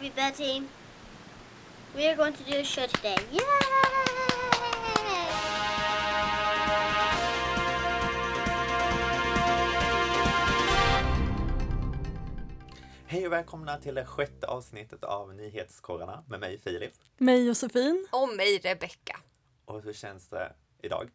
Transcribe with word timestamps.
everybody. 0.00 0.62
We 1.94 2.08
are 2.08 2.16
going 2.16 2.32
to 2.32 2.42
do 2.44 2.58
a 2.58 2.64
show 2.64 2.86
today. 2.86 3.16
Yay! 3.32 3.42
Hej 13.06 13.26
och 13.26 13.32
välkomna 13.32 13.76
till 13.76 13.94
det 13.94 14.04
sjätte 14.04 14.46
avsnittet 14.46 15.04
av 15.04 15.34
Nyhetskorrarna 15.34 16.24
med 16.28 16.40
mig 16.40 16.58
Filip. 16.58 16.92
Mig 17.16 17.46
Josefin. 17.46 18.06
Och 18.12 18.28
mig 18.36 18.58
Rebecka. 18.58 19.20
Och 19.64 19.82
hur 19.82 19.92
känns 19.92 20.28
det 20.28 20.52
idag? 20.82 21.10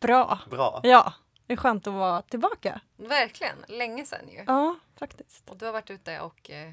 Bra. 0.00 0.38
Bra? 0.50 0.80
Ja, 0.82 1.14
det 1.46 1.52
är 1.52 1.56
skönt 1.56 1.86
att 1.86 1.94
vara 1.94 2.22
tillbaka. 2.22 2.80
Verkligen, 2.96 3.64
länge 3.68 4.04
sedan 4.04 4.28
ju. 4.28 4.44
Ja, 4.46 4.78
faktiskt. 4.98 5.50
Och 5.50 5.56
du 5.56 5.64
har 5.64 5.72
varit 5.72 5.90
ute 5.90 6.20
och 6.20 6.50
eh, 6.50 6.72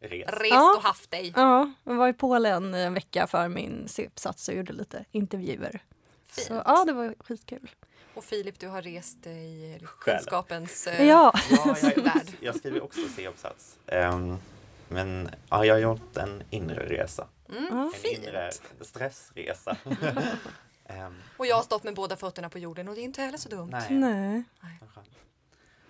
Res. 0.00 0.26
rest 0.28 0.50
Ja. 0.50 0.74
och 0.76 0.82
haft 0.82 1.10
dig. 1.10 1.32
Ja, 1.36 1.72
jag 1.84 1.94
var 1.94 2.08
i 2.08 2.12
Polen 2.12 2.74
i 2.74 2.80
en 2.82 2.94
vecka 2.94 3.26
för 3.26 3.48
min 3.48 3.88
C-uppsats 3.88 4.48
och 4.48 4.54
gjorde 4.54 4.72
lite 4.72 5.04
intervjuer. 5.12 5.80
Fint. 6.26 6.46
Så 6.46 6.62
ja, 6.64 6.84
det 6.84 6.92
var 6.92 7.14
skitkul. 7.20 7.70
Och 8.14 8.24
Filip, 8.24 8.58
du 8.60 8.68
har 8.68 8.82
rest 8.82 9.26
i 9.26 9.78
kunskapens 10.00 10.86
eh, 10.86 11.06
Ja, 11.06 11.32
Ja, 11.50 11.76
jag, 11.82 12.02
värld. 12.02 12.26
jag 12.40 12.56
skriver 12.56 12.82
också 12.84 13.00
C-uppsats. 13.16 13.76
Ehm, 13.86 14.36
men 14.88 15.30
ja, 15.50 15.64
jag 15.64 15.74
har 15.74 15.80
gjort 15.80 16.16
en 16.16 16.42
inre 16.50 16.86
resa. 16.86 17.26
Mm. 17.48 17.78
En 17.78 17.92
fint. 17.94 18.18
inre 18.18 18.50
stressresa. 18.80 19.76
Ehm, 20.88 21.14
Och 21.36 21.46
jag 21.46 21.56
har 21.56 21.62
stått 21.62 21.84
med 21.84 21.94
båda 21.94 22.16
fötterna 22.16 22.48
på 22.48 22.58
jorden 22.58 22.88
och 22.88 22.94
det 22.94 23.00
är 23.00 23.04
inte 23.04 23.22
heller 23.22 23.38
så 23.38 23.48
dumt. 23.48 23.70
nej, 23.70 23.86
nej. 23.90 24.42
skönt. 24.94 25.08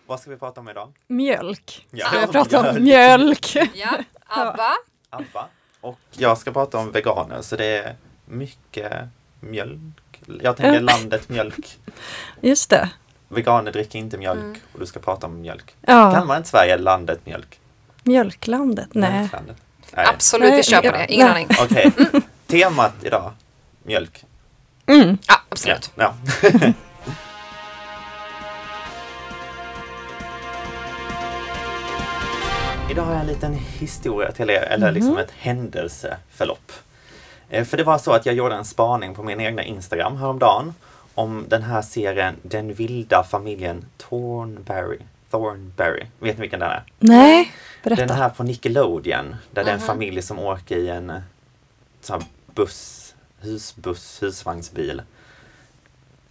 Vad 0.07 0.21
ska 0.21 0.31
vi 0.31 0.37
prata 0.37 0.61
om 0.61 0.69
idag? 0.69 0.93
Mjölk. 1.07 1.87
Ja, 1.91 2.07
Ska 2.07 2.21
jag 2.21 2.33
prata 2.33 2.71
om 2.71 2.85
mjölk? 2.85 3.57
Ja, 3.75 3.99
ABBA. 4.27 4.71
Abba. 5.11 5.47
Och 5.81 5.99
jag 6.13 6.39
ska 6.39 6.53
prata 6.53 6.79
om 6.79 6.93
veganer, 6.93 7.43
så 7.43 7.57
det 7.57 7.65
är 7.79 7.95
mycket 8.25 8.93
mjölk. 9.41 9.81
Jag 10.43 10.57
tänker 10.57 10.75
Ja. 10.75 10.81
landet 10.81 11.29
mjölk. 11.29 11.79
Just 12.41 12.71
det. 12.71 12.91
Veganer 13.29 13.73
dricker 13.73 13.99
inte 13.99 14.19
mjölk 14.19 14.39
Mm. 14.41 14.57
och 14.73 14.81
du 14.81 14.87
ska 14.87 15.01
prata 15.01 15.27
om 15.27 15.41
mjölk. 15.41 15.75
Ja, 15.81 16.13
Kan 16.15 16.27
man 16.27 16.37
inte 16.37 16.49
Sverige 16.49 16.77
landet 16.79 17.27
mjölk? 17.27 17.61
mjölklandet. 18.03 18.89
Nej. 18.95 19.13
Mjölklandet? 19.13 19.57
Nej. 19.93 20.07
Absolut, 20.15 20.53
vi 20.53 20.63
kör 20.63 20.81
på 20.81 20.87
ja, 20.87 20.93
det. 20.93 21.13
Ingen 21.13 21.27
nej. 21.27 21.35
aning. 21.35 21.49
Okej, 21.63 21.93
temat 22.47 22.95
idag, 23.03 23.33
mjölk. 23.83 24.25
Mm. 24.87 25.19
Ja, 25.29 25.35
absolut. 25.49 25.91
Ja. 25.95 26.15
Idag 32.91 33.03
har 33.05 33.13
jag 33.13 33.21
en 33.21 33.27
liten 33.27 33.55
historia 33.55 34.33
till 34.33 34.51
er, 34.51 34.63
eller 34.63 34.93
liksom 34.93 35.19
ett 35.19 35.31
händelseförlopp. 35.31 36.73
Eh, 37.51 37.65
För 37.65 37.77
det 37.77 37.85
var 37.85 37.99
så 37.99 38.13
att 38.13 38.27
jag 38.27 38.35
gjorde 38.35 38.55
en 38.55 38.65
spaning 38.65 39.15
på 39.15 39.23
min 39.23 39.41
egna 39.41 39.63
Instagram 39.63 40.17
häromdagen 40.17 40.75
om 41.15 41.45
den 41.49 41.63
här 41.63 41.83
serien 41.83 42.35
Den 42.43 42.75
vilda 42.75 43.25
familjen 43.25 43.85
Thornberry. 43.97 44.99
Thornberry. 45.31 46.07
Vet 46.19 46.37
ni 46.37 46.41
vilken 46.41 46.61
den 46.61 46.71
är? 46.71 46.83
Nej, 46.99 47.53
Den 47.83 47.97
berätta. 47.97 48.15
här 48.15 48.29
på 48.29 48.43
Nickelodeon, 48.43 49.37
där 49.51 49.65
det 49.65 49.71
är 49.71 49.75
en 49.75 49.81
familj 49.81 50.23
som 50.23 50.39
åker 50.39 50.77
i 50.77 50.89
en 50.89 51.11
eh, 51.11 51.21
sån 52.01 52.21
här 52.21 52.29
buss, 52.55 53.15
husbuss, 53.41 54.23
husvagnsbil. 54.23 55.03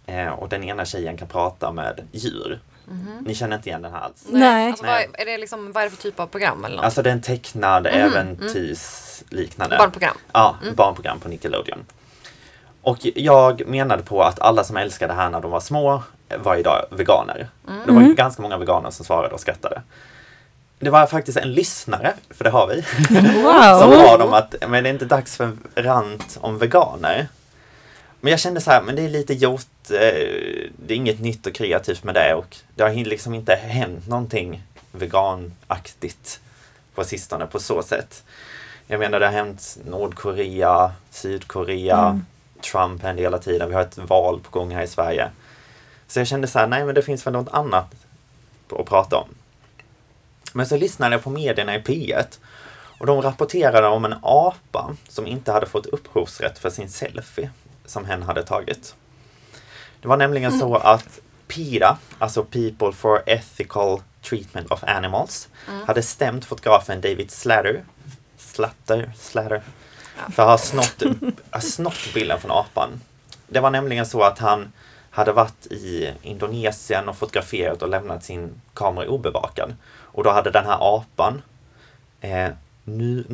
Eh, 0.06 0.28
och 0.28 0.48
den 0.48 0.64
ena 0.64 0.84
tjejen 0.84 1.16
kan 1.16 1.28
prata 1.28 1.72
med 1.72 2.00
djur. 2.12 2.60
Mhm. 2.88 3.18
Ni 3.26 3.34
känner 3.34 3.56
inte 3.56 3.68
igen 3.68 3.82
den 3.82 3.92
här 3.92 4.00
alls? 4.00 4.24
Nej. 4.30 4.68
Alltså, 4.68 4.84
vad, 4.86 4.94
är- 4.94 5.24
det 5.26 5.38
liksom, 5.38 5.72
vad 5.72 5.82
är 5.84 5.90
det 5.90 5.96
för 5.96 6.02
typ 6.02 6.20
av 6.20 6.26
program 6.26 6.64
eller 6.64 6.76
något? 6.76 6.84
Alltså 6.84 7.02
det 7.02 7.10
är 7.10 7.12
en 7.12 7.22
tecknad 7.22 7.82
Mhm, 7.86 7.94
äventyrsliknande 8.00 9.76
Barnprogram. 9.78 10.16
ja, 10.32 10.56
barnprogram 10.76 11.20
på 11.20 11.28
Nickelodeon. 11.28 11.84
Och 12.82 12.98
jag 13.14 13.66
menade 13.68 14.02
på 14.02 14.22
att 14.22 14.40
alla 14.40 14.64
som 14.64 14.76
älskade 14.76 15.12
det 15.12 15.16
här 15.20 15.30
när 15.30 15.40
de 15.40 15.50
var 15.50 15.60
små 15.60 16.02
var 16.38 16.56
idag 16.56 16.84
veganer. 16.90 17.48
Det 17.86 17.92
var 17.92 18.02
ganska 18.02 18.42
många 18.42 18.56
veganer 18.58 18.90
som 18.90 19.04
svarade 19.04 19.34
och 19.34 19.40
skrattade. 19.40 19.82
Det 20.78 20.90
var 20.90 21.06
faktiskt 21.06 21.38
en 21.38 21.52
lyssnare, 21.52 22.14
för 22.30 22.44
det 22.44 22.50
har 22.50 22.66
vi, 22.66 22.82
som 23.80 23.90
Wow. 23.90 23.90
bad 23.90 24.22
om 24.22 24.32
att 24.32 24.54
men 24.68 24.84
det 24.84 24.90
är 24.90 24.92
inte 24.92 25.04
dags 25.04 25.36
för 25.36 25.44
en 25.44 25.58
rant 25.84 26.38
om 26.40 26.58
veganer. 26.58 27.28
Men 28.20 28.30
jag 28.30 28.40
kände 28.40 28.60
så 28.60 28.70
här, 28.70 28.82
men 28.82 28.96
det 28.96 29.02
är 29.02 29.08
lite 29.08 29.34
gjort, 29.34 29.90
eh, 29.90 30.70
det 30.76 30.94
är 30.94 30.96
inget 30.96 31.20
nytt 31.20 31.46
och 31.46 31.54
kreativt 31.54 32.04
med 32.04 32.14
det 32.14 32.34
och 32.34 32.56
det 32.74 32.82
har 32.82 32.90
liksom 32.90 33.34
inte 33.34 33.54
hänt 33.54 34.08
någonting 34.08 34.62
veganaktigt 34.92 36.40
på 36.94 37.04
sistone 37.04 37.46
på 37.46 37.58
så 37.58 37.82
sätt. 37.82 38.24
Jag 38.86 38.98
menar 39.00 39.20
det 39.20 39.26
har 39.26 39.32
hänt 39.32 39.78
Nordkorea, 39.84 40.92
Sydkorea, 41.10 41.98
Mm. 41.98 42.26
Trump 42.72 43.02
händer 43.02 43.22
hela 43.22 43.38
tiden, 43.38 43.68
vi 43.68 43.74
har 43.74 43.82
ett 43.82 43.98
val 43.98 44.40
på 44.40 44.58
gång 44.58 44.74
här 44.74 44.82
i 44.82 44.86
Sverige. 44.86 45.30
Så 46.06 46.20
jag 46.20 46.26
kände 46.26 46.46
så 46.46 46.58
här, 46.58 46.66
nej 46.66 46.84
men 46.84 46.94
det 46.94 47.02
finns 47.02 47.26
väl 47.26 47.32
något 47.32 47.52
annat 47.52 47.94
att 48.78 48.86
prata 48.86 49.16
om. 49.16 49.28
Men 50.52 50.66
så 50.66 50.76
lyssnade 50.76 51.14
jag 51.14 51.24
på 51.24 51.30
medierna 51.30 51.76
i 51.76 51.78
P1 51.78 52.38
och 52.98 53.06
de 53.06 53.22
rapporterade 53.22 53.86
om 53.86 54.04
en 54.04 54.14
apa 54.22 54.96
som 55.08 55.26
inte 55.26 55.52
hade 55.52 55.66
fått 55.66 55.86
upphovsrätt 55.86 56.58
för 56.58 56.70
sin 56.70 56.88
selfie 56.88 57.50
som 57.86 58.04
hen 58.04 58.22
hade 58.22 58.42
tagit. 58.42 58.94
Det 60.00 60.08
var 60.08 60.16
nämligen 60.16 60.58
så 60.58 60.76
att 60.76 61.20
PETA, 61.48 61.98
alltså 62.18 62.44
People 62.44 62.92
for 62.92 63.22
Ethical 63.26 64.00
Treatment 64.22 64.70
of 64.70 64.84
Animals, 64.84 65.48
hade 65.86 66.02
stämt 66.02 66.44
fotografen 66.44 67.00
David 67.00 67.30
Slatter, 67.30 67.84
Slatter, 68.38 69.12
Slatter 69.18 69.62
för 70.32 70.42
att 70.42 70.48
ha 70.48 70.58
snott, 70.58 71.02
snott 71.60 72.14
bilden 72.14 72.40
från 72.40 72.50
apan. 72.50 73.00
Det 73.48 73.60
var 73.60 73.70
nämligen 73.70 74.06
så 74.06 74.22
att 74.22 74.38
han 74.38 74.72
hade 75.10 75.32
varit 75.32 75.66
i 75.66 76.12
Indonesien 76.22 77.08
och 77.08 77.16
fotograferat 77.16 77.82
och 77.82 77.88
lämnat 77.88 78.24
sin 78.24 78.60
kamera 78.74 79.08
obevakad. 79.08 79.74
Och 79.96 80.24
då 80.24 80.30
hade 80.30 80.50
den 80.50 80.64
här 80.66 80.78
apan, 80.96 81.42
eh, 82.20 82.48
Nu- 82.84 83.24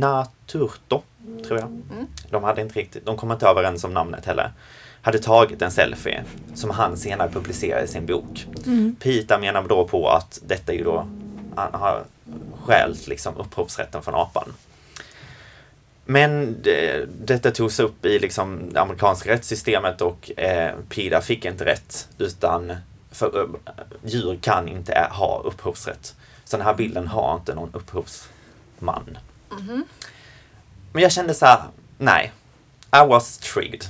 Naturto, 0.55 1.03
tror 1.47 1.59
jag. 1.59 1.83
De 2.31 2.45
hade 2.45 2.61
inte 2.63 2.79
riktigt, 2.79 3.07
de 3.07 3.17
kom 3.17 3.33
inte 3.33 3.47
överens 3.47 3.85
om 3.85 3.95
namnet 3.95 4.25
heller. 4.27 4.53
Hade 5.03 5.19
tagit 5.19 5.63
en 5.63 5.71
selfie 5.71 6.25
som 6.55 6.71
han 6.71 6.97
senare 6.97 7.31
publicerade 7.31 7.85
i 7.85 7.89
sin 7.89 8.07
bok. 8.07 8.47
Pita 9.01 9.39
menar 9.39 9.63
då 9.69 9.89
på 9.89 10.09
att 10.09 10.41
detta 10.47 10.73
är 10.73 10.77
ju 10.77 10.85
då, 10.85 11.07
han 11.57 11.75
har 11.75 12.05
stjält 12.65 13.07
liksom 13.07 13.37
upphovsrätten 13.37 14.03
från 14.03 14.15
apan. 14.15 14.53
Men 16.05 16.57
det, 16.63 17.09
detta 17.27 17.51
togs 17.51 17.81
upp 17.81 18.05
i 18.05 18.19
liksom 18.19 18.61
det 18.73 18.81
amerikanska 18.81 19.31
rättssystemet 19.31 20.01
och 20.01 20.41
eh, 20.41 20.75
PIDA 20.89 21.21
fick 21.21 21.45
inte 21.45 21.65
rätt 21.65 22.09
utan 22.19 22.73
för, 23.11 23.49
eh, 23.67 23.73
djur 24.05 24.39
kan 24.41 24.69
inte 24.69 25.09
ha 25.11 25.43
upphovsrätt. 25.45 26.15
Så 26.45 26.57
den 26.57 26.67
här 26.67 26.75
bilden 26.75 27.09
har 27.09 27.35
inte 27.35 27.55
någon 27.55 27.71
upphovsman. 27.73 29.19
Men 30.93 31.03
jag 31.03 31.13
kände 31.13 31.35
så 31.35 31.47
här, 31.47 31.63
nej. 31.99 32.33
I 32.97 33.09
was 33.09 33.39
trigged. 33.39 33.85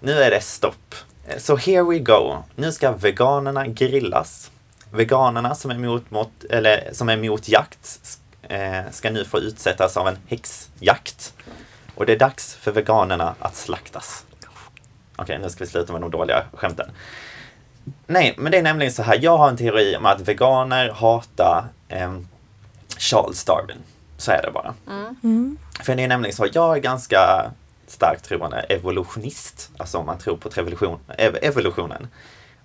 Nu 0.00 0.12
är 0.22 0.30
det 0.30 0.40
stopp. 0.40 0.94
Eh, 1.28 1.38
Så 1.38 1.56
here 1.56 1.82
we 1.82 1.98
go. 1.98 2.36
Nu 2.56 2.72
ska 2.72 2.92
veganerna 2.92 3.66
grillas. 3.66 4.50
Veganerna 4.90 5.54
som 5.54 5.70
är 5.70 5.74
emot, 5.74 6.10
mot, 6.10 6.44
eller, 6.50 6.88
som 6.92 7.08
är 7.08 7.12
emot 7.12 7.48
jakt 7.48 8.00
eh, 8.42 8.80
ska 8.90 9.10
nu 9.10 9.24
få 9.24 9.38
utsättas 9.38 9.96
av 9.96 10.08
en 10.08 10.18
häxjakt. 10.26 11.34
Och 11.94 12.06
det 12.06 12.12
är 12.12 12.18
dags 12.18 12.54
för 12.54 12.72
veganerna 12.72 13.34
att 13.38 13.56
slaktas. 13.56 14.24
Okej, 15.16 15.38
nu 15.38 15.50
ska 15.50 15.64
vi 15.64 15.70
sluta 15.70 15.92
med 15.92 16.00
de 16.02 16.10
dåliga 16.10 16.44
skämten. 16.54 16.90
Nej, 18.06 18.34
men 18.38 18.52
det 18.52 18.58
är 18.58 18.62
nämligen 18.62 18.92
så 18.92 19.02
här. 19.02 19.18
Jag 19.22 19.38
har 19.38 19.48
en 19.48 19.56
teori 19.56 19.96
om 19.96 20.06
att 20.06 20.20
veganer 20.20 20.90
hatar 20.90 21.64
eh, 21.88 22.18
Charles 22.98 23.44
Darwin. 23.44 23.78
Så 24.22 24.32
är 24.32 24.42
det 24.42 24.50
bara. 24.50 24.74
Mm. 25.22 25.58
För 25.80 25.94
det 25.96 26.02
är 26.02 26.08
nämligen 26.08 26.36
så, 26.36 26.46
jag 26.52 26.76
är 26.76 26.80
ganska 26.80 27.50
starkt 27.86 28.24
troende 28.24 28.60
evolutionist. 28.60 29.70
Alltså 29.76 29.98
om 29.98 30.06
man 30.06 30.18
tror 30.18 30.36
på 30.36 30.48
revolution, 30.48 30.98
ev- 31.18 31.38
evolutionen. 31.42 32.08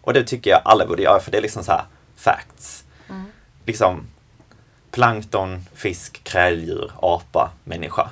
Och 0.02 0.14
det 0.14 0.24
tycker 0.24 0.50
jag 0.50 0.62
alla 0.66 0.86
borde 0.86 1.02
göra 1.02 1.20
för 1.20 1.32
det 1.32 1.38
är 1.38 1.42
liksom 1.42 1.64
så 1.64 1.72
här 1.72 1.86
facts. 2.16 2.84
Liksom 3.66 4.04
plankton, 4.92 5.66
fisk, 5.74 6.24
kräldjur, 6.24 6.92
apa, 7.02 7.52
människa. 7.64 8.10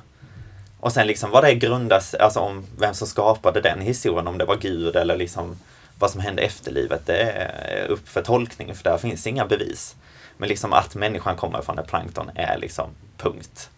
Och 0.80 0.92
sen 0.92 1.08
liksom 1.08 1.32
vad 1.32 1.44
det 1.44 1.56
grundas, 1.56 2.14
alltså 2.14 2.40
om 2.40 2.66
vem 2.78 2.94
som 2.94 3.08
skapade 3.08 3.62
den 3.62 3.82
historien, 3.82 4.28
om 4.28 4.38
det 4.38 4.46
var 4.46 4.56
Gud 4.56 4.96
eller 4.96 5.18
liksom 5.18 5.58
vad 6.00 6.12
som 6.12 6.22
hände 6.22 6.42
efter 6.42 6.72
livet, 6.72 7.02
det 7.06 7.18
är 7.18 7.88
upp 7.88 8.10
för 8.10 8.22
tolkning 8.22 8.76
för 8.76 8.84
där 8.84 8.98
finns 8.98 9.28
inga 9.28 9.46
bevis. 9.46 9.96
Men 10.38 10.50
liksom 10.50 10.74
att 10.74 10.96
människan 10.96 11.36
kommer 11.36 11.62
från 11.62 11.80
ett 11.80 11.88
plankton 11.88 12.32
är 12.36 12.58
liksom 12.58 12.90
punkt. 13.18 13.70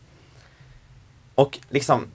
Och 1.35 1.59
liksom, 1.69 2.07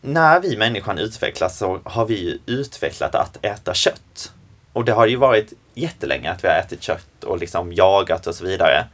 när 0.00 0.40
vi 0.40 0.56
människan 0.56 0.98
utvecklas 0.98 1.58
så 1.58 1.80
har 1.84 2.06
vi 2.06 2.14
ju 2.14 2.38
utvecklat 2.46 3.14
att 3.14 3.44
äta 3.44 3.74
kött. 3.74 4.32
Och 4.72 4.84
det 4.84 4.92
har 4.92 5.06
ju 5.06 5.16
varit 5.16 5.52
jättelänge 5.74 6.30
att 6.30 6.44
vi 6.44 6.48
har 6.48 6.54
ätit 6.54 6.82
kött 6.82 7.24
och 7.24 7.38
liksom 7.38 7.72
jagat 7.72 8.26
och 8.26 8.34
så 8.34 8.44
vidare. 8.44 8.86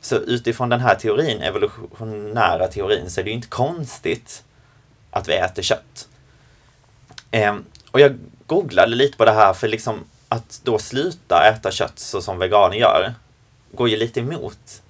Så 0.00 0.16
utifrån 0.16 0.68
den 0.68 0.80
här 0.80 0.94
teorin, 0.94 1.42
evolutionära 1.42 2.66
teorin, 2.66 3.10
så 3.10 3.20
är 3.20 3.24
det 3.24 3.30
ju 3.30 3.36
inte 3.36 3.48
konstigt 3.48 4.44
att 5.10 5.28
vi 5.28 5.34
äter 5.34 5.62
kött. 5.62 6.08
Ehm, 7.30 7.64
och 7.90 8.00
jag 8.00 8.18
googlade 8.46 8.94
lite 8.94 9.16
på 9.16 9.24
det 9.24 9.32
här 9.32 9.52
för 9.52 9.68
liksom 9.68 10.04
att 10.28 10.60
då 10.64 10.78
sluta 10.78 11.48
äta 11.48 11.70
kött 11.70 11.98
så 11.98 12.20
som 12.22 12.38
veganer 12.38 12.76
gör 12.76 13.14
går 13.72 13.88
ju 13.88 13.96
lite 13.96 14.20
emot 14.20 14.82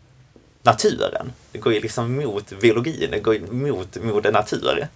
naturen. 0.62 1.32
Det 1.52 1.58
går 1.58 1.72
ju 1.72 1.80
liksom 1.80 2.20
emot 2.20 2.60
biologin, 2.60 3.10
det 3.10 3.18
går 3.20 3.34
ju 3.34 3.46
emot 3.46 3.96
moder 4.02 4.32
natur. 4.32 4.88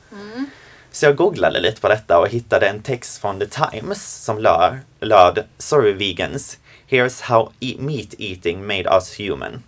Så 0.91 1.07
jag 1.07 1.17
googlade 1.17 1.61
lite 1.61 1.81
på 1.81 1.89
detta 1.89 2.19
och 2.19 2.29
hittade 2.29 2.67
en 2.67 2.83
text 2.83 3.19
från 3.21 3.39
The 3.39 3.47
Times 3.47 4.25
som 4.25 4.39
löd, 4.39 4.79
löd 5.01 5.45
Sorry 5.59 5.93
vegans, 5.93 6.59
here's 6.89 7.23
how 7.23 7.53
e- 7.61 7.77
meat 7.79 8.15
eating 8.19 8.67
made 8.67 8.85
us 8.97 9.21
human. 9.21 9.63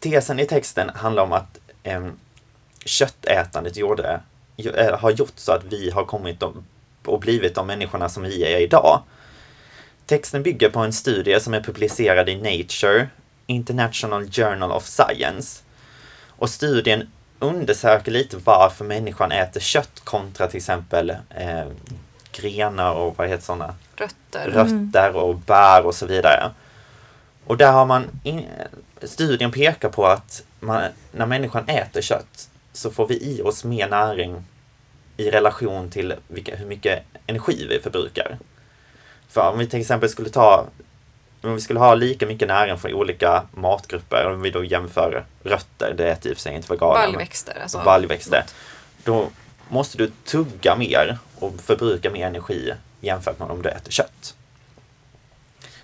Tesen 0.00 0.40
i 0.40 0.46
texten 0.46 0.90
handlar 0.94 1.22
om 1.22 1.32
att 1.32 1.58
em, 1.82 2.12
köttätandet 2.84 3.76
gjorde, 3.76 4.20
eh, 4.56 4.98
har 4.98 5.10
gjort 5.10 5.32
så 5.36 5.52
att 5.52 5.64
vi 5.64 5.90
har 5.90 6.04
kommit 6.04 6.42
och 7.04 7.20
blivit 7.20 7.54
de 7.54 7.66
människorna 7.66 8.08
som 8.08 8.22
vi 8.22 8.44
är 8.44 8.58
idag. 8.60 9.02
Texten 10.06 10.42
bygger 10.42 10.70
på 10.70 10.78
en 10.78 10.92
studie 10.92 11.40
som 11.40 11.54
är 11.54 11.60
publicerad 11.60 12.28
i 12.28 12.36
Nature, 12.36 13.08
International 13.46 14.30
Journal 14.30 14.72
of 14.72 14.86
Science. 14.86 15.62
Och 16.28 16.50
studien 16.50 17.08
undersöker 17.38 18.12
lite 18.12 18.36
varför 18.44 18.84
människan 18.84 19.32
äter 19.32 19.60
kött 19.60 20.00
kontra 20.04 20.46
till 20.46 20.56
exempel 20.56 21.10
eh, 21.10 21.66
grenar 22.32 22.92
och 22.92 23.18
vad 23.18 23.28
heter 23.28 23.44
sådana? 23.44 23.74
Rötter. 23.96 24.50
rötter 24.50 25.16
och 25.16 25.34
bär 25.34 25.86
och 25.86 25.94
så 25.94 26.06
vidare. 26.06 26.50
Och 27.46 27.56
där 27.56 27.72
har 27.72 27.86
man, 27.86 28.20
in, 28.22 28.44
studien 29.02 29.52
pekar 29.52 29.88
på 29.88 30.06
att 30.06 30.42
man, 30.60 30.82
när 31.12 31.26
människan 31.26 31.68
äter 31.68 32.00
kött 32.00 32.48
så 32.72 32.90
får 32.90 33.06
vi 33.06 33.14
i 33.14 33.42
oss 33.42 33.64
mer 33.64 33.88
näring 33.88 34.44
i 35.16 35.30
relation 35.30 35.90
till 35.90 36.14
vilka, 36.28 36.56
hur 36.56 36.66
mycket 36.66 37.02
energi 37.26 37.66
vi 37.70 37.78
förbrukar. 37.78 38.38
För 39.28 39.50
om 39.50 39.58
vi 39.58 39.66
till 39.66 39.80
exempel 39.80 40.08
skulle 40.08 40.30
ta, 40.30 40.66
om 41.42 41.54
vi 41.54 41.60
skulle 41.60 41.78
ha 41.78 41.94
lika 41.94 42.26
mycket 42.26 42.48
näring 42.48 42.78
från 42.78 42.92
olika 42.92 43.42
matgrupper, 43.50 44.26
om 44.26 44.42
vi 44.42 44.50
då 44.50 44.64
jämför 44.64 45.24
rötter, 45.42 45.94
det 45.96 46.10
äter 46.10 46.30
i 46.30 46.34
och 46.34 46.36
för 46.36 46.42
sig 46.42 46.54
inte 46.54 46.72
veganer. 46.72 46.94
Baljväxter. 46.94 47.58
Alltså. 47.62 47.78
och 47.78 47.84
baljväxter. 47.84 48.44
Då 49.04 49.28
måste 49.68 49.98
du 49.98 50.12
tugga 50.24 50.76
mer 50.76 51.18
och 51.38 51.54
förbruka 51.60 52.10
mer 52.10 52.26
energi 52.26 52.72
jämfört 53.00 53.38
med 53.38 53.50
om 53.50 53.62
du 53.62 53.68
äter 53.68 53.90
kött. 53.90 54.34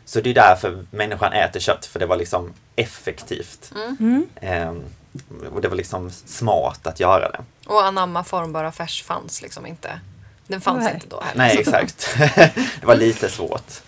Så 0.04 0.20
det 0.20 0.30
är 0.30 0.34
därför 0.34 0.84
människan 0.90 1.32
äter 1.32 1.60
kött, 1.60 1.86
för 1.86 1.98
det 1.98 2.06
var 2.06 2.16
liksom 2.16 2.52
effektivt. 2.76 3.72
Mm. 3.74 4.26
Ehm, 4.40 4.84
och 5.54 5.60
det 5.60 5.68
var 5.68 5.76
liksom 5.76 6.10
smart 6.10 6.86
att 6.86 7.00
göra 7.00 7.30
det. 7.30 7.40
Och 7.66 7.84
anamma 7.84 8.24
formbara 8.24 8.72
färs 8.72 9.02
fanns 9.02 9.42
liksom 9.42 9.66
inte. 9.66 10.00
Den 10.52 10.60
fanns 10.60 10.84
Nej. 10.84 10.94
inte 10.94 11.06
då 11.08 11.20
heller. 11.20 11.38
Nej, 11.38 11.58
exakt. 11.58 12.16
det 12.80 12.86
var 12.86 12.94
lite 12.96 13.28
svårt. 13.28 13.82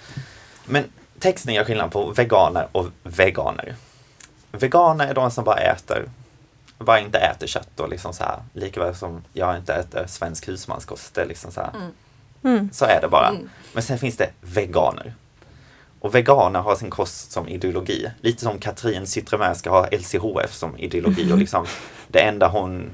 Men 0.65 0.85
texten 1.19 1.55
gör 1.55 1.65
skillnad 1.65 1.93
på 1.93 2.11
veganer 2.11 2.69
och 2.73 2.87
veganer. 3.03 3.75
Veganer 4.53 5.07
är 5.07 5.15
de 5.15 5.31
som 5.31 5.45
bara 5.45 5.57
äter, 5.57 6.11
bara 6.79 7.01
inte 7.01 7.19
äter 7.19 7.47
kött 7.47 7.81
och 7.81 7.89
liksom 7.89 8.13
så 8.15 8.25
här, 8.25 8.43
likaväl 8.53 8.95
som 8.95 9.25
jag 9.33 9.57
inte 9.57 9.75
äter 9.75 10.07
svensk 10.07 10.49
husmanskost. 10.49 11.15
Det 11.15 11.21
är 11.21 11.27
liksom 11.27 11.53
så 11.53 11.61
här, 11.61 11.71
Mm. 12.45 12.71
så 12.73 12.85
är 12.85 13.01
det 13.01 13.09
bara. 13.09 13.29
Mm. 13.29 13.49
Men 13.73 13.83
sen 13.83 13.99
finns 13.99 14.17
det 14.17 14.31
veganer. 14.41 15.15
Och 16.01 16.15
veganer 16.15 16.61
har 16.61 16.77
sin 16.77 16.91
kost 16.91 17.33
som 17.33 17.49
ideologi. 17.49 18.11
Lite 18.21 18.43
som 18.43 18.59
Katrin 18.59 19.07
Zytomierska 19.07 19.55
ska 19.55 19.71
ha 19.71 19.87
LCHF 19.87 20.53
som 20.55 20.79
ideologi. 20.79 21.33
Och 21.33 21.39
liksom 21.39 21.67
det 22.09 22.21
enda 22.21 22.49
hon 22.49 22.91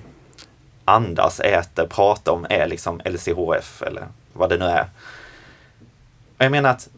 andas, 0.84 1.40
äter, 1.40 1.86
pratar 1.86 2.32
om 2.32 2.46
är 2.50 2.66
liksom 2.66 3.00
LCHF 3.04 3.82
eller 3.82 4.08
vad 4.32 4.48
det 4.50 4.56
nu 4.56 4.64
är. 4.64 4.88
Och 6.38 6.44
jag 6.44 6.50
menar 6.50 6.70
att 6.70 6.88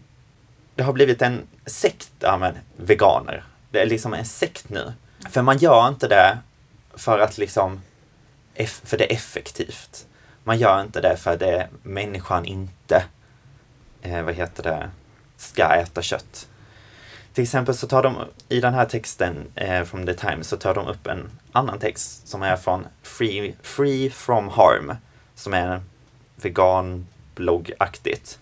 det 0.75 0.82
har 0.82 0.93
blivit 0.93 1.23
en 1.23 1.46
sekt, 1.67 2.12
ja 2.19 2.38
men 2.38 2.55
veganer. 2.76 3.44
Det 3.70 3.81
är 3.81 3.87
liksom 3.87 4.14
en 4.14 4.25
sekt 4.25 4.69
nu. 4.69 4.93
För 5.31 5.43
man 5.43 5.58
gör 5.58 5.88
inte 5.88 6.08
det 6.08 6.38
för 6.94 7.19
att 7.19 7.38
liksom, 7.38 7.82
för 8.84 8.99
det 8.99 9.12
är 9.12 9.17
effektivt. 9.17 10.06
Man 10.44 10.58
gör 10.58 10.81
inte 10.81 11.00
det 11.00 11.17
för 11.17 11.37
det 11.37 11.69
människan 11.82 12.44
inte, 12.44 13.05
eh, 14.02 14.23
vad 14.23 14.35
heter 14.35 14.62
det, 14.62 14.90
ska 15.37 15.75
äta 15.75 16.02
kött. 16.02 16.49
Till 17.34 17.43
exempel 17.44 17.75
så 17.75 17.87
tar 17.87 18.02
de 18.02 18.17
i 18.49 18.61
den 18.61 18.75
här 18.75 18.84
texten 18.84 19.37
eh, 19.55 19.84
från 19.84 20.06
The 20.06 20.14
Times 20.14 20.49
så 20.49 20.56
tar 20.56 20.75
de 20.75 20.87
upp 20.87 21.06
en 21.06 21.31
annan 21.52 21.79
text 21.79 22.29
som 22.29 22.43
är 22.43 22.56
från 22.56 22.87
Free, 23.02 23.55
Free 23.62 24.11
From 24.11 24.49
Harm 24.49 24.93
som 25.34 25.55
är 25.55 25.81
veganbloggaktigt. 26.37 28.38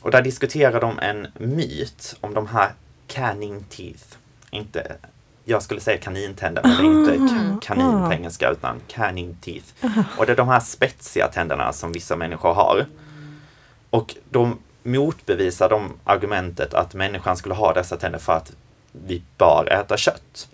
Och 0.00 0.10
där 0.10 0.22
diskuterar 0.22 0.80
de 0.80 0.98
en 0.98 1.26
myt 1.38 2.16
om 2.20 2.34
de 2.34 2.46
här 2.46 2.72
canning 3.06 3.64
teeth. 3.68 4.04
Inte, 4.50 4.96
jag 5.44 5.62
skulle 5.62 5.80
säga 5.80 5.98
kanintänder 5.98 6.62
men 6.64 7.04
det 7.04 7.10
är 7.10 7.14
inte 7.14 7.34
ka- 7.34 7.60
kanin 7.60 8.04
på 8.06 8.12
engelska 8.12 8.50
utan 8.50 8.80
canning 8.88 9.36
teeth. 9.40 9.66
Och 10.18 10.26
det 10.26 10.32
är 10.32 10.36
de 10.36 10.48
här 10.48 10.60
spetsiga 10.60 11.28
tänderna 11.28 11.72
som 11.72 11.92
vissa 11.92 12.16
människor 12.16 12.54
har. 12.54 12.86
Och 13.90 14.16
de 14.30 14.58
motbevisar 14.84 15.68
de 15.68 15.92
argumentet 16.04 16.74
att 16.74 16.94
människan 16.94 17.36
skulle 17.36 17.54
ha 17.54 17.72
dessa 17.72 17.96
tänder 17.96 18.18
för 18.18 18.32
att 18.32 18.52
vi 18.92 19.22
bör 19.38 19.72
äta 19.72 19.96
kött. 19.96 20.48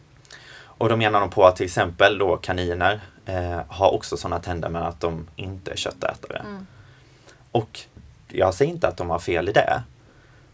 Och 0.63 0.89
då 0.89 0.97
menar 0.97 1.21
de 1.21 1.31
på 1.31 1.47
att 1.47 1.57
till 1.57 1.67
exempel 1.67 2.19
då 2.19 2.37
kaniner 2.37 3.01
eh, 3.27 3.61
har 3.69 3.91
också 3.91 4.17
sådana 4.17 4.41
tänder 4.41 4.69
men 4.69 4.83
att 4.83 5.01
de 5.01 5.27
inte 5.37 5.71
är 5.71 5.77
köttätare. 5.77 6.43
Och 7.51 7.81
jag 8.29 8.55
säger 8.55 8.73
inte 8.73 8.89
att 8.89 8.97
de 8.97 9.11
har 9.11 9.19
fel 9.19 9.49
i 9.49 9.53
det. 9.53 9.83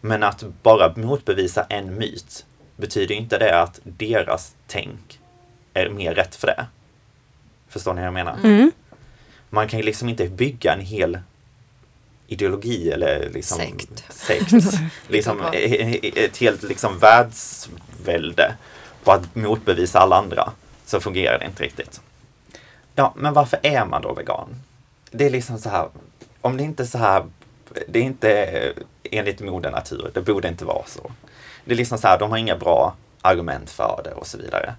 Men 0.01 0.23
att 0.23 0.45
bara 0.63 0.93
motbevisa 0.97 1.67
en 1.69 1.95
myt 1.95 2.47
betyder 2.77 3.15
inte 3.15 3.39
det 3.39 3.63
att 3.63 3.81
deras 3.83 4.55
tänk 4.67 5.21
är 5.75 5.89
mer 5.89 6.15
rätt 6.15 6.35
för 6.35 6.47
det. 6.47 6.67
Förstår 7.69 7.95
ni 7.95 8.01
vad 8.01 8.07
jag 8.07 8.15
menar? 8.15 8.37
Mm. 8.45 8.73
Man 9.51 9.69
kan 9.69 9.79
ju 9.79 9.85
liksom 9.85 10.09
inte 10.09 10.29
bygga 10.29 10.73
en 10.73 10.81
hel 10.81 11.19
ideologi 12.27 12.91
eller 12.91 13.31
liksom 13.31 13.59
Sekt. 13.59 14.05
sekt 14.09 14.53
liksom 15.09 15.43
ett 15.53 16.37
helt 16.37 16.63
liksom 16.63 16.99
världsvälde 16.99 18.55
på 19.05 19.13
att 19.13 19.35
motbevisa 19.35 19.99
alla 19.99 20.17
andra. 20.17 20.53
Så 20.87 21.01
fungerar 21.01 21.39
det 21.39 21.45
inte 21.47 21.63
riktigt. 21.63 22.01
Ja, 22.95 23.13
men 23.17 23.35
varför 23.35 23.59
är 23.63 23.85
man 23.85 24.03
då 24.03 24.15
vegan? 24.15 24.63
Det 25.11 25.27
är 25.27 25.31
liksom 25.31 25.59
så 25.59 25.69
här, 25.69 25.89
om 26.41 26.57
det 26.57 26.63
inte 26.63 26.83
är 26.83 26.87
så 26.87 26.99
här, 26.99 27.27
det 27.89 27.99
är 27.99 28.03
inte 28.03 28.73
enligt 29.03 29.41
moder 29.41 29.71
natur, 29.71 30.11
det 30.15 30.21
borde 30.21 30.49
inte 30.49 30.65
vara 30.65 30.87
så. 30.87 31.11
Det 31.65 31.73
är 31.73 31.77
liksom 31.77 31.99
så 31.99 32.09
här, 32.09 32.19
de 32.19 32.31
har 32.31 32.39
inga 32.39 32.57
bra 32.57 32.95
argument 33.23 33.71
för 33.71 34.01
det 34.05 34.13
och 34.13 34.27
så 34.27 34.39
vidare. 34.39 34.75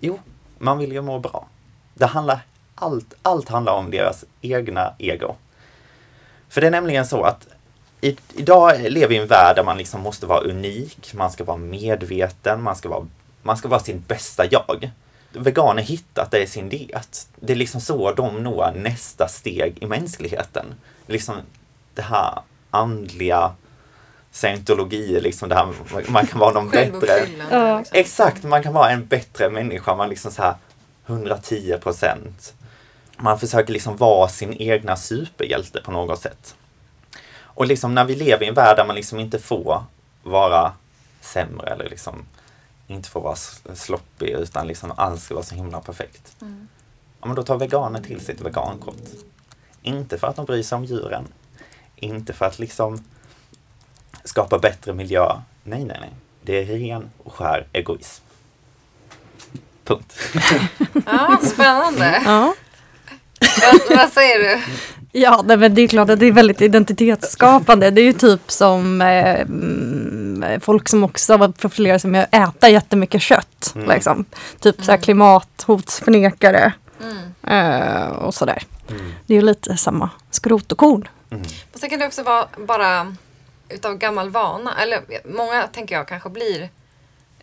Jo, 0.00 0.20
man 0.58 0.78
vill 0.78 0.92
ju 0.92 1.00
må 1.00 1.18
bra. 1.18 1.46
Det 1.94 2.06
handlar, 2.06 2.40
allt, 2.74 3.14
allt 3.22 3.48
handlar 3.48 3.72
om 3.72 3.90
deras 3.90 4.24
egna 4.40 4.94
ego. 4.98 5.36
För 6.48 6.60
det 6.60 6.66
är 6.66 6.70
nämligen 6.70 7.06
så 7.06 7.22
att 7.22 7.46
i, 8.00 8.16
idag 8.34 8.80
lever 8.80 9.08
vi 9.08 9.14
i 9.14 9.18
en 9.18 9.26
värld 9.26 9.56
där 9.56 9.64
man 9.64 9.78
liksom 9.78 10.00
måste 10.00 10.26
vara 10.26 10.40
unik, 10.40 11.14
man 11.14 11.30
ska 11.30 11.44
vara 11.44 11.56
medveten, 11.56 12.62
man 12.62 12.76
ska 12.76 12.88
vara, 12.88 13.06
man 13.42 13.56
ska 13.56 13.68
vara 13.68 13.80
sin 13.80 14.04
bästa 14.06 14.44
jag. 14.50 14.90
Veganer 15.32 15.82
hittat 15.82 16.30
det 16.30 16.42
i 16.42 16.46
sin 16.46 16.68
diet. 16.68 17.28
Det 17.36 17.52
är 17.52 17.56
liksom 17.56 17.80
så 17.80 18.12
de 18.12 18.42
når 18.42 18.72
nästa 18.76 19.28
steg 19.28 19.82
i 19.82 19.86
mänskligheten. 19.86 20.74
Liksom 21.06 21.34
det 21.94 22.02
här 22.02 22.38
andliga 22.70 23.52
scientologi, 24.32 25.20
liksom 25.20 25.48
det 25.48 25.54
här, 25.54 25.68
man 26.08 26.26
kan 26.26 26.40
vara 26.40 26.52
någon 26.52 26.70
bättre. 26.70 27.26
Liksom. 27.26 27.84
Exakt, 27.92 28.44
man 28.44 28.62
kan 28.62 28.72
vara 28.72 28.90
en 28.90 29.06
bättre 29.06 29.50
människa. 29.50 29.94
Man 29.94 30.08
liksom 30.08 30.30
så 30.30 30.42
här 30.42 30.54
110 31.06 31.78
procent. 31.82 32.54
Man 33.18 33.38
försöker 33.38 33.72
liksom 33.72 33.96
vara 33.96 34.28
sin 34.28 34.52
egna 34.52 34.96
superhjälte 34.96 35.80
på 35.84 35.90
något 35.90 36.20
sätt. 36.20 36.54
Och 37.36 37.66
liksom 37.66 37.94
när 37.94 38.04
vi 38.04 38.14
lever 38.14 38.44
i 38.44 38.48
en 38.48 38.54
värld 38.54 38.76
där 38.76 38.86
man 38.86 38.96
liksom 38.96 39.18
inte 39.20 39.38
får 39.38 39.84
vara 40.22 40.72
sämre 41.20 41.70
eller 41.70 41.88
liksom 41.90 42.24
inte 42.86 43.08
får 43.08 43.20
vara 43.20 43.34
sl- 43.34 43.74
sloppy 43.74 44.26
utan 44.26 44.66
liksom 44.66 44.92
allt 44.96 45.22
ska 45.22 45.34
vara 45.34 45.44
så 45.44 45.54
himla 45.54 45.80
perfekt. 45.80 46.36
Ja, 47.20 47.26
men 47.26 47.34
då 47.36 47.42
tar 47.42 47.56
veganer 47.58 48.00
till 48.02 48.20
sitt 48.24 48.40
vegankort. 48.40 48.96
Inte 49.82 50.18
för 50.18 50.26
att 50.26 50.36
de 50.36 50.44
bryr 50.44 50.62
sig 50.62 50.76
om 50.76 50.84
djuren. 50.84 51.24
Inte 51.96 52.32
för 52.32 52.46
att 52.46 52.58
liksom 52.58 53.04
skapa 54.24 54.58
bättre 54.58 54.92
miljö. 54.92 55.26
Nej, 55.62 55.84
nej, 55.84 55.96
nej. 56.00 56.10
Det 56.42 56.52
är 56.58 56.64
ren 56.66 57.10
och 57.24 57.34
skär 57.34 57.66
egoism. 57.72 58.24
Punkt. 59.84 60.14
Ja, 61.06 61.40
spännande. 61.42 62.22
Ja. 62.24 62.54
Vad, 63.60 63.98
vad 63.98 64.12
säger 64.12 64.38
du? 64.38 64.62
Ja, 65.12 65.42
nej, 65.44 65.56
men 65.56 65.74
det 65.74 65.82
är 65.82 65.88
klart 65.88 66.10
att 66.10 66.20
det 66.20 66.26
är 66.26 66.32
väldigt 66.32 66.60
identitetsskapande. 66.60 67.90
Det 67.90 68.00
är 68.00 68.04
ju 68.04 68.12
typ 68.12 68.50
som 68.50 69.02
eh, 69.02 69.40
mm, 69.40 70.60
folk 70.60 70.88
som 70.88 71.04
också 71.04 71.36
har 71.36 71.48
profilerat 71.48 72.00
sig 72.00 72.10
med 72.10 72.22
att 72.22 72.34
äta 72.34 72.68
jättemycket 72.68 73.22
kött. 73.22 73.72
Mm. 73.74 73.88
Liksom. 73.88 74.24
Typ 74.60 74.84
så 74.84 74.90
här 74.90 74.98
klimathotsförnekare 74.98 76.72
eh, 77.46 78.06
och 78.06 78.34
sådär. 78.34 78.62
Mm. 78.90 79.12
Det 79.26 79.34
är 79.34 79.36
ju 79.36 79.46
lite 79.46 79.76
samma 79.76 80.10
skrot 80.30 80.72
och 80.72 80.78
korn. 80.78 81.08
Mm. 81.30 81.44
Och 81.72 81.80
sen 81.80 81.90
kan 81.90 81.98
det 81.98 82.06
också 82.06 82.22
vara 82.22 82.46
bara 82.56 83.16
utav 83.68 83.98
gammal 83.98 84.30
vana. 84.30 84.74
Eller 84.82 85.00
många 85.24 85.66
tänker 85.66 85.94
jag 85.94 86.08
kanske 86.08 86.28
blir 86.28 86.68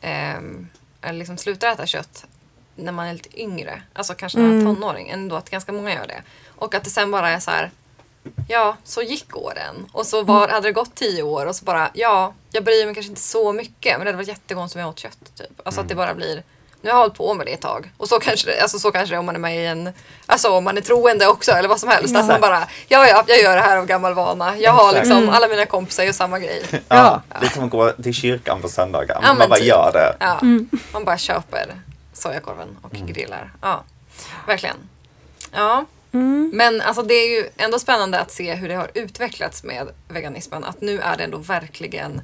ehm, 0.01 0.67
eller 1.01 1.19
liksom 1.19 1.37
slutar 1.37 1.71
äta 1.71 1.85
kött 1.85 2.25
när 2.81 2.91
man 2.91 3.07
är 3.07 3.13
lite 3.13 3.41
yngre. 3.41 3.81
Alltså 3.93 4.13
kanske 4.13 4.39
när 4.39 4.47
man 4.47 4.57
är 4.57 4.65
tonåring. 4.65 5.09
Ändå 5.09 5.35
att 5.35 5.49
ganska 5.49 5.71
många 5.71 5.93
gör 5.93 6.07
det. 6.07 6.21
Och 6.55 6.75
att 6.75 6.83
det 6.83 6.89
sen 6.89 7.11
bara 7.11 7.29
är 7.29 7.39
så 7.39 7.51
här. 7.51 7.71
Ja, 8.47 8.77
så 8.83 9.01
gick 9.01 9.37
åren. 9.37 9.89
Och 9.91 10.05
så 10.05 10.23
var, 10.23 10.47
hade 10.47 10.67
det 10.67 10.71
gått 10.71 10.95
tio 10.95 11.23
år 11.23 11.45
och 11.45 11.55
så 11.55 11.65
bara, 11.65 11.89
ja, 11.93 12.33
jag 12.51 12.63
bryr 12.63 12.85
mig 12.85 12.93
kanske 12.93 13.09
inte 13.09 13.21
så 13.21 13.53
mycket. 13.53 13.97
Men 13.97 13.99
det 13.99 14.05
hade 14.05 14.17
varit 14.17 14.27
jättekonstigt 14.27 14.75
om 14.75 14.81
jag 14.81 14.89
åt 14.89 14.99
kött. 14.99 15.17
Typ. 15.37 15.61
Alltså 15.63 15.81
att 15.81 15.87
det 15.89 15.95
bara 15.95 16.13
blir, 16.13 16.43
nu 16.81 16.89
har 16.89 16.97
jag 16.97 17.01
hållit 17.01 17.17
på 17.17 17.33
med 17.33 17.45
det 17.45 17.53
ett 17.53 17.61
tag. 17.61 17.91
Och 17.97 18.07
så 18.09 18.19
kanske 18.19 18.51
det, 18.51 18.61
alltså 18.61 18.79
så 18.79 18.91
kanske 18.91 19.13
det 19.13 19.17
är 19.17 19.19
om 19.19 19.25
man 19.25 19.35
är 19.35 19.39
med 19.39 19.63
i 19.63 19.65
en, 19.65 19.89
alltså 20.25 20.49
om 20.49 20.63
man 20.63 20.77
är 20.77 20.81
troende 20.81 21.27
också 21.27 21.51
eller 21.51 21.69
vad 21.69 21.79
som 21.79 21.89
helst. 21.89 22.15
Att 22.15 22.27
man 22.27 22.41
bara, 22.41 22.67
ja, 22.87 23.07
ja, 23.07 23.23
jag 23.27 23.41
gör 23.41 23.55
det 23.55 23.61
här 23.61 23.77
av 23.77 23.85
gammal 23.85 24.13
vana. 24.13 24.57
Jag 24.57 24.71
har 24.71 24.89
Exakt. 24.89 25.07
liksom, 25.07 25.29
alla 25.29 25.47
mina 25.47 25.65
kompisar 25.65 26.03
gör 26.03 26.11
samma 26.11 26.39
grej. 26.39 26.63
Ja, 26.87 27.21
lite 27.41 27.53
som 27.53 27.63
att 27.63 27.71
gå 27.71 27.91
till 27.91 28.13
kyrkan 28.13 28.61
på 28.61 28.69
söndagar. 28.69 29.19
Ja, 29.21 29.27
men 29.27 29.37
man 29.37 29.49
bara 29.49 29.59
typ. 29.59 29.67
gör 29.67 29.91
det. 29.93 30.15
Ja, 30.19 30.39
man 30.93 31.05
bara 31.05 31.17
köper 31.17 31.65
sojakorven 32.21 32.77
och 32.81 32.91
grillar. 32.91 33.53
Ja, 33.61 33.83
verkligen. 34.47 34.75
Ja, 35.51 35.85
men 36.53 36.81
alltså 36.81 37.03
det 37.03 37.13
är 37.13 37.29
ju 37.39 37.49
ändå 37.57 37.79
spännande 37.79 38.19
att 38.19 38.31
se 38.31 38.53
hur 38.55 38.69
det 38.69 38.75
har 38.75 38.91
utvecklats 38.93 39.63
med 39.63 39.87
veganismen. 40.07 40.63
Att 40.63 40.81
nu 40.81 40.99
är 40.99 41.17
det 41.17 41.23
ändå 41.23 41.37
verkligen 41.37 42.21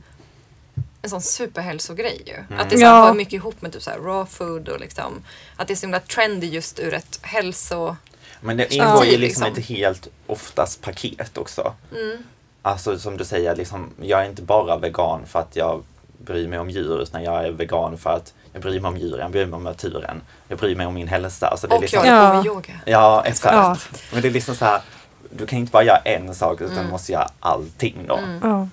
en 1.01 1.09
sån 1.09 1.21
superhälsogrej 1.21 2.21
ju. 2.25 2.55
Att 2.57 2.69
det 2.69 2.77
så 2.77 2.85
här 2.85 2.93
Ja. 2.95 3.05
hör 3.05 3.13
mycket 3.13 3.33
ihop 3.33 3.61
med 3.61 3.73
typ 3.73 3.83
så 3.83 3.89
här 3.89 3.97
raw 3.97 4.25
food 4.31 4.69
och 4.69 4.79
liksom 4.79 5.23
att 5.55 5.67
det 5.67 5.73
är 5.73 5.75
så 5.75 5.81
himla 5.85 5.99
trendy 5.99 6.47
just 6.47 6.79
ur 6.79 6.93
ett 6.93 7.19
hälso... 7.21 7.95
Men 8.41 8.57
det 8.57 8.73
ingår 8.73 9.05
ju 9.05 9.11
Ja. 9.11 9.17
liksom 9.17 9.43
Liksom. 9.43 9.61
ett 9.63 9.69
helt 9.69 10.07
oftast 10.27 10.81
paket 10.81 11.37
också. 11.37 11.73
Mm. 11.95 12.17
Alltså 12.61 12.99
som 12.99 13.17
du 13.17 13.25
säger, 13.25 13.55
liksom, 13.55 13.89
jag 14.01 14.21
är 14.25 14.29
inte 14.29 14.41
bara 14.41 14.77
vegan 14.77 15.25
för 15.25 15.39
att 15.39 15.55
jag 15.55 15.83
bryr 16.17 16.47
mig 16.47 16.59
om 16.59 16.69
djur 16.69 17.01
utan 17.01 17.23
jag 17.23 17.45
är 17.45 17.51
vegan 17.51 17.97
för 17.97 18.09
att 18.09 18.33
jag 18.53 18.61
bryr 18.61 18.79
mig 18.79 18.89
om 18.89 18.97
djuren, 18.97 19.19
jag 19.19 19.31
bryr 19.31 19.45
mig 19.45 19.57
om 19.57 19.63
naturen, 19.63 20.21
jag 20.47 20.57
bryr 20.59 20.75
mig 20.75 20.85
om 20.87 20.93
min 20.93 21.07
hälsa. 21.07 21.47
Alltså 21.47 21.67
det 21.67 21.73
är 21.73 21.75
Och 21.75 21.81
liksom, 21.81 22.05
jag 22.05 22.07
Ja. 22.15 22.19
håller 22.19 22.29
på 22.31 22.37
med 22.37 22.45
yoga. 22.45 22.73
Ja, 22.85 23.23
exakt. 23.25 23.53
Ja. 23.55 23.77
Men 24.13 24.21
det 24.21 24.27
är 24.27 24.31
liksom 24.31 24.55
så 24.55 24.65
här, 24.65 24.81
du 25.29 25.45
kan 25.45 25.59
inte 25.59 25.71
bara 25.71 25.83
göra 25.83 25.97
en 25.97 26.35
sak 26.35 26.61
utan 26.61 26.73
Mm. 26.73 26.85
du 26.85 26.91
måste 26.91 27.11
göra 27.11 27.27
allting 27.39 28.05
då. 28.07 28.19
Ja. 28.43 28.67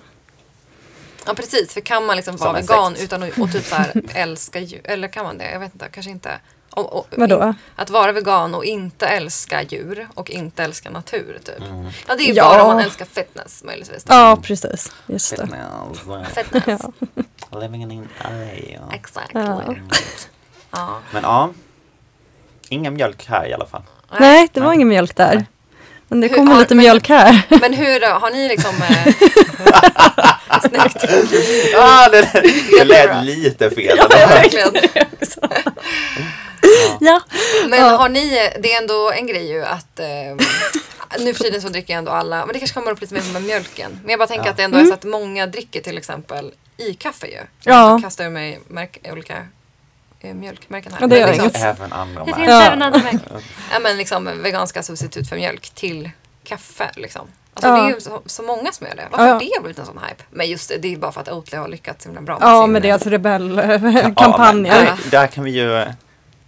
Ja 1.27 1.33
precis, 1.33 1.73
för 1.73 1.81
kan 1.81 2.05
man 2.05 2.15
liksom 2.15 2.37
Som 2.37 2.45
vara 2.47 2.61
vegan 2.61 2.91
sekt. 2.91 3.03
utan 3.03 3.23
att 3.23 3.37
och 3.39 3.51
typ 3.51 3.65
så 3.65 3.75
här, 3.75 4.01
älska 4.13 4.59
djur? 4.59 4.81
Eller 4.83 5.07
kan 5.07 5.25
man 5.25 5.37
det? 5.37 5.51
Jag 5.51 5.59
vet 5.59 5.73
inte, 5.73 5.87
kanske 5.91 6.11
inte. 6.11 6.31
Och, 6.69 6.93
och, 6.93 7.07
Vadå? 7.17 7.43
in- 7.43 7.53
Att 7.75 7.89
vara 7.89 8.11
vegan 8.11 8.55
och 8.55 8.65
inte 8.65 9.07
älska 9.07 9.63
djur 9.63 10.07
och 10.13 10.29
inte 10.31 10.63
älska 10.63 10.89
natur 10.89 11.39
typ. 11.43 11.59
Mm. 11.61 11.85
Ja 12.07 12.15
det 12.15 12.23
är 12.23 12.27
ju 12.27 12.33
Ja. 12.33 12.43
bara 12.49 12.63
om 12.63 12.67
man 12.75 12.79
älskar 12.85 13.05
fitness 13.05 13.63
möjligtvis. 13.63 14.03
Då. 14.03 14.13
ja, 14.13 14.37
precis. 14.43 14.91
Just 15.07 15.37
det. 15.37 15.47
Fitness, 15.47 16.33
Fitness. 16.33 16.81
living 17.59 17.81
in 17.91 18.07
LA. 18.23 18.95
Exactly. 18.95 19.41
Ja. 19.41 19.61
Ja. 20.71 20.99
Men 21.11 21.23
ja, 21.23 21.49
ingen 22.69 22.93
mjölk 22.93 23.25
här 23.27 23.47
i 23.47 23.53
alla 23.53 23.65
fall. 23.65 23.81
Nej, 24.19 24.47
det 24.53 24.59
var 24.59 24.67
Nej. 24.67 24.75
ingen 24.75 24.87
mjölk 24.87 25.15
där. 25.15 25.45
Men 26.07 26.21
det 26.21 26.29
kommer 26.29 26.59
lite 26.59 26.75
men- 26.75 26.83
mjölk 26.83 27.09
här. 27.09 27.41
Men 27.61 27.73
hur 27.73 27.99
då? 27.99 28.07
Har 28.07 28.31
ni 28.31 28.47
liksom... 28.47 28.75
Eh, 28.75 29.13
snyggt. 30.69 31.05
Ah, 31.77 32.09
det, 32.09 32.29
det 32.77 32.83
lät 32.85 33.23
lite 33.25 33.69
fel. 33.69 33.97
Ja, 33.97 34.07
verkligen. 34.09 34.71
Ja. 36.99 37.21
Men 37.69 37.79
Ja. 37.79 37.85
har 37.97 38.09
ni, 38.09 38.49
det 38.59 38.73
är 38.73 38.81
ändå 38.81 39.11
en 39.11 39.27
grej 39.27 39.47
ju 39.51 39.65
att 39.65 39.99
eh, 39.99 40.05
nu 41.19 41.33
för 41.33 41.43
tiden 41.43 41.61
så 41.61 41.69
dricker 41.69 41.97
ändå 41.97 42.11
alla, 42.11 42.45
men 42.45 42.53
det 42.53 42.59
kanske 42.59 42.73
kommer 42.79 42.91
upp 42.91 43.01
lite 43.01 43.13
mer 43.13 43.21
med 43.33 43.43
mjölken. 43.43 43.99
Men 44.03 44.09
jag 44.09 44.19
bara 44.19 44.27
tänker 44.27 44.45
Ja. 44.45 44.51
att 44.51 44.57
det 44.57 44.63
ändå 44.63 44.77
är 44.77 44.85
så 44.85 44.93
att 44.93 45.03
många 45.03 45.47
dricker 45.47 45.81
till 45.81 45.97
exempel 45.97 46.51
i 46.77 46.93
kaffe 46.93 47.27
ju. 47.27 47.39
Ja. 47.63 47.89
Jag 47.89 48.01
kastar 48.03 48.25
ur 48.25 48.29
mig 48.29 48.59
märk, 48.67 48.97
olika 49.11 49.47
eh, 50.19 50.33
mjölkmärken 50.33 50.91
här. 50.93 51.01
Ja, 51.01 51.07
det 51.07 51.19
gör 51.19 51.27
liksom, 51.27 51.43
inget. 51.45 51.63
Även 51.63 51.93
andra 51.93 52.25
finns 52.25 52.37
Ja. 52.37 52.61
även 52.63 52.81
andra 52.81 52.99
märken. 52.99 53.21
Ja 53.73 53.79
men 53.79 53.97
liksom 53.97 54.29
veganska 54.43 54.83
substitut 54.83 55.29
för 55.29 55.35
mjölk 55.35 55.69
till 55.69 56.09
kaffe 56.43 56.91
liksom. 56.95 57.27
Alltså 57.53 57.67
Ja. 57.69 57.75
det 57.75 57.89
är 57.91 57.95
ju 57.95 58.01
så, 58.01 58.21
så 58.25 58.43
många 58.43 58.71
som 58.71 58.87
gör 58.87 58.95
det. 58.95 59.07
Varför 59.11 59.25
Ja, 59.25 59.33
har 59.33 59.41
ja. 59.41 59.49
det 59.55 59.61
blivit 59.61 59.79
en 59.79 59.85
sån 59.85 59.99
hype? 60.09 60.23
Men 60.29 60.47
just 60.49 60.69
det, 60.69 60.77
det 60.77 60.93
är 60.93 60.97
bara 60.97 61.11
för 61.11 61.21
att 61.21 61.29
Oatly 61.29 61.57
har 61.57 61.67
lyckats 61.67 62.03
så 62.03 62.09
himla 62.09 62.21
bra 62.21 62.37
Ja, 62.41 62.63
sin- 62.63 62.71
med 62.71 62.81
deras 62.81 63.05
Ja, 63.05 63.11
rebellkampanjer. 63.11 64.73
men 64.73 64.85
där, 65.03 65.11
där 65.11 65.27
kan 65.27 65.43
vi 65.43 65.51
ju, 65.51 65.85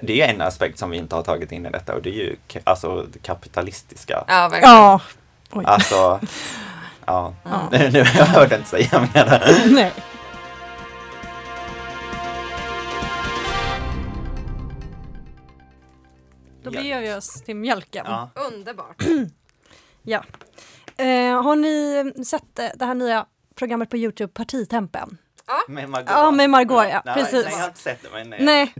det 0.01 0.21
är 0.21 0.27
en 0.33 0.41
aspekt 0.41 0.79
som 0.79 0.89
vi 0.89 0.97
inte 0.97 1.15
har 1.15 1.23
tagit 1.23 1.51
in 1.51 1.65
i 1.65 1.69
detta 1.69 1.95
och 1.95 2.01
det 2.01 2.09
är 2.09 2.13
ju 2.13 2.35
alltså 2.63 3.05
det 3.13 3.19
kapitalistiska. 3.19 4.23
Ja, 4.27 4.47
verkligen. 4.47 4.75
Ja. 4.75 4.99
Oj. 5.51 5.63
Alltså, 5.67 6.19
ja. 7.05 7.33
Ja. 7.43 7.67
Nu, 7.71 7.89
jag 8.17 8.25
hörde 8.25 8.55
inte 8.55 8.69
säga 8.69 9.07
mer. 9.13 9.55
Nej. 9.73 9.91
Då 16.71 16.77
Ja. 16.77 16.81
beger 16.81 17.01
vi 17.01 17.13
oss 17.13 17.41
till 17.43 17.55
mjölken. 17.55 18.05
Ja. 18.07 18.29
Underbart. 18.51 19.03
Ja. 20.09 20.23
Eh, 20.97 21.43
har 21.43 21.55
ni 21.55 22.13
sett 22.25 22.55
det 22.55 22.85
här 22.85 22.93
nya 22.93 23.25
programmet 23.55 23.89
på 23.89 23.97
Youtube, 23.97 24.33
Partitempen? 24.33 25.17
Med 25.67 25.89
Margot. 25.89 26.09
Ja, 26.11 26.31
med 26.31 26.49
Margot, 26.49 26.85
ja, 26.89 27.01
Nej, 27.05 27.15
precis. 27.15 27.33
Nej, 27.45 27.53
jag 27.53 27.59
har 27.59 27.67
inte 27.67 27.79
sett 27.79 28.01
det. 28.03 28.09
Men, 28.13 28.45
Nej. 28.45 28.73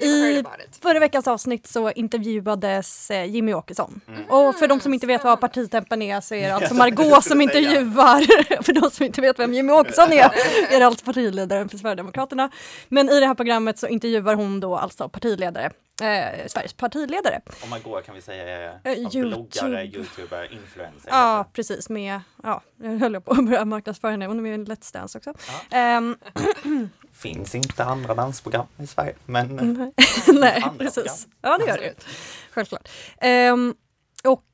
Heard 0.00 0.60
I 0.60 0.78
förra 0.82 0.98
veckans 0.98 1.28
avsnitt 1.28 1.66
så 1.66 1.90
intervjuades 1.90 3.10
eh, 3.10 3.24
Jimmy 3.24 3.54
Åkesson. 3.54 4.00
Mm. 4.08 4.24
Och 4.30 4.54
för 4.54 4.66
de 4.66 4.80
som 4.80 4.94
inte 4.94 5.06
vet 5.06 5.24
vad 5.24 5.40
Partitempen 5.40 6.02
är 6.02 6.20
så 6.20 6.34
är 6.34 6.48
det 6.48 6.54
alltså 6.54 6.74
Margot 6.74 7.24
som 7.24 7.40
intervjuar. 7.40 8.62
för 8.62 8.72
de 8.72 8.90
som 8.90 9.06
inte 9.06 9.20
vet 9.20 9.38
vem 9.38 9.54
Jimmy 9.54 9.72
Åkesson 9.72 10.12
är, 10.12 10.24
är 10.70 10.80
det 10.80 10.86
alltså 10.86 11.04
partiledaren 11.04 11.68
för 11.68 11.78
Sverigedemokraterna. 11.78 12.50
Men 12.88 13.08
i 13.08 13.20
det 13.20 13.26
här 13.26 13.34
programmet 13.34 13.78
så 13.78 13.86
intervjuar 13.86 14.34
hon 14.34 14.60
då 14.60 14.76
alltså 14.76 15.08
partiledare, 15.08 15.70
eh, 16.00 16.46
Sveriges 16.46 16.74
partiledare. 16.74 17.40
Och 17.62 17.68
Margot 17.68 18.06
kan 18.06 18.14
vi 18.14 18.20
säga 18.20 18.48
Eh, 18.48 18.76
ja, 18.84 18.94
YouTube. 18.94 19.28
bloggare, 19.28 19.84
youtuber, 19.84 20.52
influencer. 20.52 21.08
Ja, 21.10 21.50
precis. 21.52 21.88
Med, 21.88 22.20
ja, 22.42 22.62
jag 22.82 22.98
höll 22.98 23.20
på 23.20 23.30
att 23.32 23.44
börja 23.46 23.64
marknadsföra 23.64 24.10
henne. 24.10 24.26
Hon 24.26 24.38
är 24.38 24.42
med 24.42 24.60
i 24.60 24.64
Let's 24.64 24.92
Dance 24.92 25.18
också. 25.18 25.34
Ehm, 25.70 26.16
Finns 27.12 27.54
inte 27.54 27.84
andra 27.84 28.14
dansprogram 28.14 28.66
i 28.78 28.86
Sverige. 28.86 29.14
Men 29.26 29.48
nej, 30.26 30.62
andra 30.62 30.84
precis. 30.84 31.04
program. 31.04 31.28
Ja, 31.42 31.58
det 31.58 31.66
gör 31.66 31.78
det. 31.78 31.94
Självklart. 32.50 32.88
Ehm, 33.20 33.74
och 34.24 34.44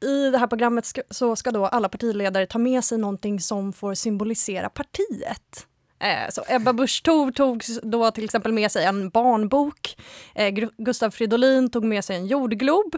i 0.00 0.30
det 0.30 0.38
här 0.38 0.46
programmet 0.46 0.86
ska, 0.86 1.02
så 1.10 1.36
ska 1.36 1.50
då 1.50 1.66
alla 1.66 1.88
partiledare 1.88 2.46
ta 2.46 2.58
med 2.58 2.84
sig 2.84 2.98
någonting 2.98 3.40
som 3.40 3.72
får 3.72 3.94
symbolisera 3.94 4.68
partiet. 4.68 5.66
Eh, 6.00 6.30
så 6.30 6.44
Ebba 6.48 6.72
Busch 6.72 7.02
Thor 7.02 7.30
tog 7.30 7.62
då 7.82 8.10
till 8.10 8.24
exempel 8.24 8.52
med 8.52 8.72
sig 8.72 8.84
en 8.84 9.10
barnbok. 9.10 9.96
Eh, 10.34 10.54
Gustav 10.78 11.10
Fridolin 11.10 11.70
tog 11.70 11.84
med 11.84 12.04
sig 12.04 12.16
en 12.16 12.26
jordglob. 12.26 12.96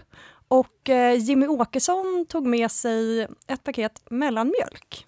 Och 0.49 0.89
eh, 0.89 1.15
Jimmy 1.15 1.47
Åkesson 1.47 2.27
tog 2.29 2.47
med 2.47 2.71
sig 2.71 3.29
ett 3.47 3.65
paket 3.65 4.03
mellanmjölk. 4.11 5.07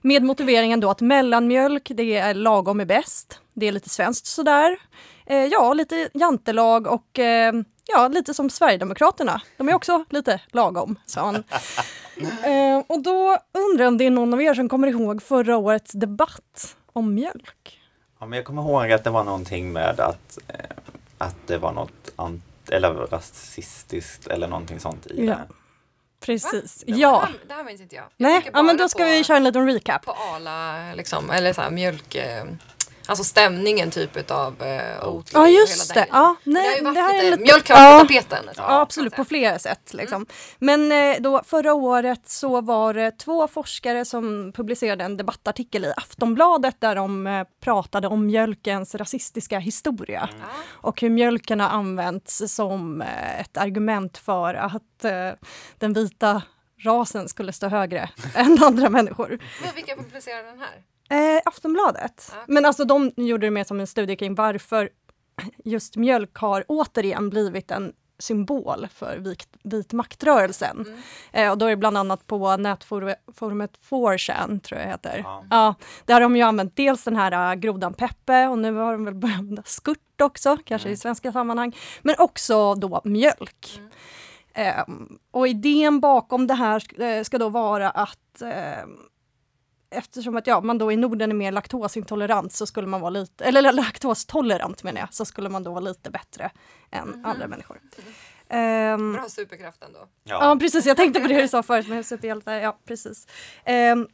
Med 0.00 0.22
motiveringen 0.22 0.80
då 0.80 0.90
att 0.90 1.00
mellanmjölk, 1.00 1.92
det 1.94 2.16
är 2.16 2.34
lagom 2.34 2.80
är 2.80 2.84
bäst. 2.84 3.40
Det 3.54 3.68
är 3.68 3.72
lite 3.72 3.88
svenskt 3.88 4.26
sådär. 4.26 4.76
Eh, 5.26 5.44
ja, 5.44 5.74
lite 5.74 6.08
jantelag 6.14 6.86
och 6.86 7.18
eh, 7.18 7.52
ja, 7.92 8.08
lite 8.08 8.34
som 8.34 8.50
Sverigedemokraterna. 8.50 9.42
De 9.56 9.68
är 9.68 9.74
också 9.74 10.04
lite 10.10 10.40
lagom, 10.50 10.96
sa 11.06 11.20
han. 11.24 11.34
eh, 12.44 12.84
och 12.86 13.02
då 13.02 13.38
undrar 13.52 13.84
jag 13.84 13.88
om 13.88 13.98
det 13.98 14.06
är 14.06 14.10
någon 14.10 14.34
av 14.34 14.42
er 14.42 14.54
som 14.54 14.68
kommer 14.68 14.88
ihåg 14.88 15.22
förra 15.22 15.56
årets 15.56 15.92
debatt 15.92 16.76
om 16.92 17.14
mjölk? 17.14 17.80
Ja, 18.20 18.26
men 18.26 18.36
jag 18.36 18.44
kommer 18.46 18.62
ihåg 18.62 18.92
att 18.92 19.04
det 19.04 19.10
var 19.10 19.24
någonting 19.24 19.72
med 19.72 20.00
att, 20.00 20.38
eh, 20.48 20.54
att 21.18 21.36
det 21.46 21.58
var 21.58 21.72
något 21.72 22.10
ant- 22.16 22.40
eller 22.70 22.90
rasistiskt 22.94 24.26
eller 24.26 24.48
någonting 24.48 24.80
sånt 24.80 25.06
i 25.06 25.26
Ja. 25.26 25.32
det. 25.32 25.40
Precis. 26.20 26.84
Det 26.86 26.92
Ja. 26.92 27.20
här, 27.20 27.34
det 27.48 27.54
här 27.54 27.64
minns 27.64 27.80
inte 27.80 27.94
jag. 27.96 28.04
jag 28.04 28.10
Nej, 28.16 28.50
ja, 28.52 28.62
men 28.62 28.76
då 28.76 28.88
ska 28.88 28.98
på, 29.02 29.08
vi 29.10 29.24
köra 29.24 29.36
en 29.36 29.44
liten 29.44 29.66
recap. 29.66 30.04
På 30.04 30.12
Arla, 30.12 30.94
liksom, 30.94 31.30
eller 31.30 31.52
så 31.52 31.60
här 31.60 31.70
mjölk... 31.70 32.14
Eh, 32.14 32.44
alltså 33.10 33.24
stämningen 33.24 33.90
typ 33.90 34.16
utav 34.16 34.62
eh, 34.62 35.08
Oatly 35.08 35.30
Ja, 35.40 35.48
just 35.48 35.94
det. 35.94 36.06
Ja, 36.10 36.36
det 36.44 36.50
har 36.50 36.54
nej, 36.62 36.78
ju 36.78 36.84
varit 36.84 36.94
det 36.94 37.00
här 37.00 37.18
är 37.24 37.30
lite. 37.30 37.42
Mjölk 37.42 37.68
har 37.70 37.76
Ja. 37.92 37.98
på 38.00 38.06
tapeten. 38.06 38.44
tag, 38.44 38.54
Ja, 38.56 38.80
absolut, 38.80 39.16
på 39.16 39.24
flera 39.24 39.58
sätt. 39.58 39.94
Liksom. 39.94 40.26
Men 40.58 40.92
eh, 40.92 41.16
då, 41.20 41.42
förra 41.46 41.74
året 41.74 42.28
så 42.28 42.60
var 42.60 42.94
det 42.94 43.10
två 43.18 43.48
forskare 43.48 44.04
som 44.04 44.52
publicerade 44.56 45.04
en 45.04 45.16
debattartikel 45.16 45.84
i 45.84 45.92
Aftonbladet 45.96 46.80
där 46.80 46.94
de 46.94 47.26
eh, 47.26 47.44
pratade 47.60 48.08
om 48.08 48.26
mjölkens 48.26 48.94
rasistiska 48.94 49.58
historia 49.58 50.28
Ja. 50.40 50.46
och 50.70 51.00
hur 51.00 51.10
mjölken 51.10 51.60
har 51.60 51.68
använts 51.68 52.42
som 52.54 53.02
eh, 53.02 53.40
ett 53.40 53.56
argument 53.56 54.18
för 54.18 54.54
att 54.54 55.04
eh, 55.04 55.30
den 55.78 55.92
vita 55.92 56.42
rasen 56.84 57.28
skulle 57.28 57.52
stå 57.52 57.68
högre 57.68 58.10
än 58.34 58.62
andra 58.62 58.88
människor. 58.90 59.38
Men 59.64 59.74
vilka 59.74 59.96
publicerar 59.96 60.42
den 60.44 60.58
här? 60.58 60.82
Eh, 61.10 61.40
Aftonbladet. 61.44 62.32
Ja. 62.32 62.38
Men 62.46 62.64
alltså 62.64 62.84
de 62.84 63.12
gjorde 63.16 63.46
det 63.46 63.50
mer 63.50 63.64
som 63.64 63.80
en 63.80 63.86
studie 63.86 64.16
kring 64.16 64.34
varför 64.34 64.90
just 65.64 65.96
mjölk 65.96 66.36
har 66.36 66.64
återigen 66.68 67.30
blivit 67.30 67.70
en 67.70 67.92
symbol 68.18 68.88
för 68.94 69.18
vit, 69.18 69.48
vitmaktrörelsen. 69.62 70.86
Mm. 70.86 71.00
Eh, 71.32 71.50
och 71.50 71.58
då 71.58 71.66
är 71.66 71.70
det 71.70 71.76
bland 71.76 71.98
annat 71.98 72.26
på 72.26 72.56
nätforumet 72.56 73.78
4chan, 73.90 74.60
tror 74.60 74.80
jag 74.80 74.88
heter. 74.88 75.20
Ja. 75.24 75.44
Ja, 75.50 75.74
där 76.04 76.14
har 76.14 76.20
de 76.20 76.36
ju 76.36 76.42
använt 76.42 76.76
dels 76.76 77.04
den 77.04 77.16
här 77.16 77.52
uh, 77.52 77.60
grodan 77.60 77.94
Peppe 77.94 78.46
och 78.46 78.58
nu 78.58 78.72
har 78.72 78.92
de 78.92 79.04
väl 79.04 79.14
börjat 79.14 79.38
använda 79.38 79.62
skurt 79.66 80.20
också, 80.20 80.58
kanske 80.64 80.88
i 80.88 80.96
svenska 80.96 81.32
sammanhang. 81.32 81.76
Men 82.02 82.14
också 82.18 82.74
då 82.74 83.00
mjölk. 83.04 83.80
Ehm, 84.54 85.18
och 85.30 85.48
idén 85.48 86.00
bakom 86.00 86.46
det 86.46 86.54
här 86.54 87.02
eh, 87.02 87.22
ska 87.22 87.38
då 87.38 87.48
vara 87.48 87.90
att 87.90 88.42
ehm, 88.42 88.98
eftersom 89.90 90.36
att 90.36 90.46
ja, 90.46 90.60
man 90.60 90.78
då 90.78 90.92
i 90.92 90.96
Norden 90.96 91.30
är 91.30 91.34
mer 91.34 91.52
laktosintolerant 91.52 92.52
så 92.52 92.66
skulle 92.66 92.86
man 92.86 93.00
vara 93.00 93.10
lite, 93.10 93.44
eller 93.44 93.72
laktostolerant 93.72 94.82
menar 94.82 95.00
jag, 95.00 95.14
så 95.14 95.24
skulle 95.24 95.48
man 95.48 95.62
då 95.62 95.70
vara 95.70 95.80
lite 95.80 96.10
bättre 96.10 96.50
än 96.90 97.24
andra 97.24 97.46
människor. 97.46 97.80
Ehm, 98.48 99.12
Bra 99.12 99.28
superkraft 99.28 99.82
ändå. 99.82 99.98
Ja, 100.24 100.56
precis. 100.60 100.86
Jag 100.86 100.96
tänkte 100.96 101.20
på 101.20 101.28
det 101.28 101.42
du 101.42 101.48
sa 101.48 101.62
förut 101.62 101.88
med 101.88 102.06
superhjältar. 102.06 102.54
Ja, 102.54 102.78
precis. 102.84 103.26
Ehm, 103.64 104.08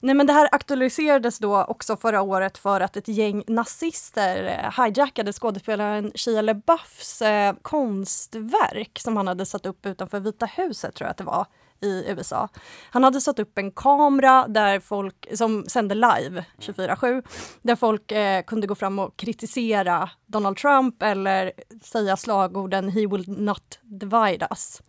nej, 0.00 0.14
men 0.14 0.26
det 0.26 0.32
här 0.32 0.48
aktualiserades 0.52 1.38
då 1.38 1.64
också 1.64 1.96
förra 1.96 2.22
året 2.22 2.58
för 2.58 2.80
att 2.80 2.96
ett 2.96 3.08
gäng 3.08 3.44
nazister 3.46 4.44
eh, 4.44 4.84
hijackade 4.84 5.32
skådespelaren 5.32 6.12
Shia 6.14 6.42
LaBeoufs 6.42 7.22
eh, 7.22 7.54
konstverk 7.62 8.98
som 8.98 9.16
han 9.16 9.28
hade 9.28 9.46
satt 9.46 9.66
upp 9.66 9.86
utanför 9.86 10.20
Vita 10.20 10.46
huset, 10.46 10.94
tror 10.94 11.06
jag 11.06 11.10
att 11.10 11.18
det 11.18 11.24
var, 11.24 11.46
i 11.80 12.04
USA. 12.08 12.48
Han 12.90 13.04
hade 13.04 13.20
satt 13.20 13.38
upp 13.38 13.58
en 13.58 13.70
kamera 13.70 14.48
där 14.48 14.80
folk, 14.80 15.26
som 15.34 15.64
sände 15.68 15.94
live 15.94 16.44
24-7, 16.58 17.22
där 17.62 17.76
folk 17.76 18.12
eh, 18.12 18.42
kunde 18.42 18.66
gå 18.66 18.74
fram 18.74 18.98
och 18.98 19.16
kritisera 19.16 20.10
Donald 20.26 20.56
Trump 20.56 21.02
eller 21.02 21.52
säga 21.82 22.16
slagorden 22.16 22.88
“He 22.88 23.00
will 23.06 23.24
not 23.28 23.78
divide 23.82 24.46
us”. 24.50 24.82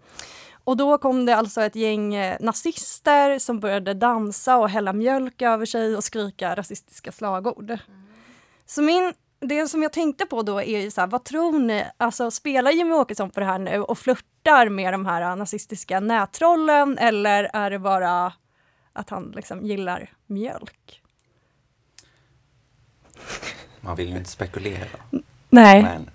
Och 0.63 0.77
då 0.77 0.97
kom 0.97 1.25
det 1.25 1.35
alltså 1.35 1.61
ett 1.61 1.75
gäng 1.75 2.15
eh, 2.15 2.37
nazister 2.39 3.39
som 3.39 3.59
började 3.59 3.93
dansa 3.93 4.57
och 4.57 4.69
hälla 4.69 4.93
mjölk 4.93 5.41
över 5.41 5.65
sig 5.65 5.95
och 5.95 6.03
skrika 6.03 6.55
rasistiska 6.55 7.11
slagord. 7.11 7.77
Så 8.65 8.81
min, 8.81 9.13
det 9.39 9.67
som 9.67 9.83
jag 9.83 9.93
tänkte 9.93 10.25
på 10.25 10.41
då 10.41 10.61
är 10.61 10.79
ju 10.79 10.91
så 10.91 11.01
här, 11.01 11.07
vad 11.07 11.23
tror 11.23 11.59
ni, 11.59 11.85
alltså 11.97 12.31
spelar 12.31 12.71
Jimmy 12.71 12.93
Åkesson 12.93 13.29
på 13.29 13.39
det 13.39 13.45
här 13.45 13.59
nu 13.59 13.79
och 13.81 13.97
flörtar 13.97 14.69
med 14.69 14.93
de 14.93 15.05
här 15.05 15.35
nazistiska 15.35 15.99
nättrollen 15.99 16.97
eller 16.97 17.49
är 17.53 17.69
det 17.69 17.79
bara 17.79 18.33
att 18.93 19.09
han 19.09 19.33
liksom 19.35 19.65
gillar 19.65 20.13
mjölk? 20.27 21.01
Man 23.81 23.95
vill 23.95 24.09
ju 24.09 24.17
inte 24.17 24.29
spekulera. 24.29 24.87
Nej. 25.49 25.83
Men 25.83 26.09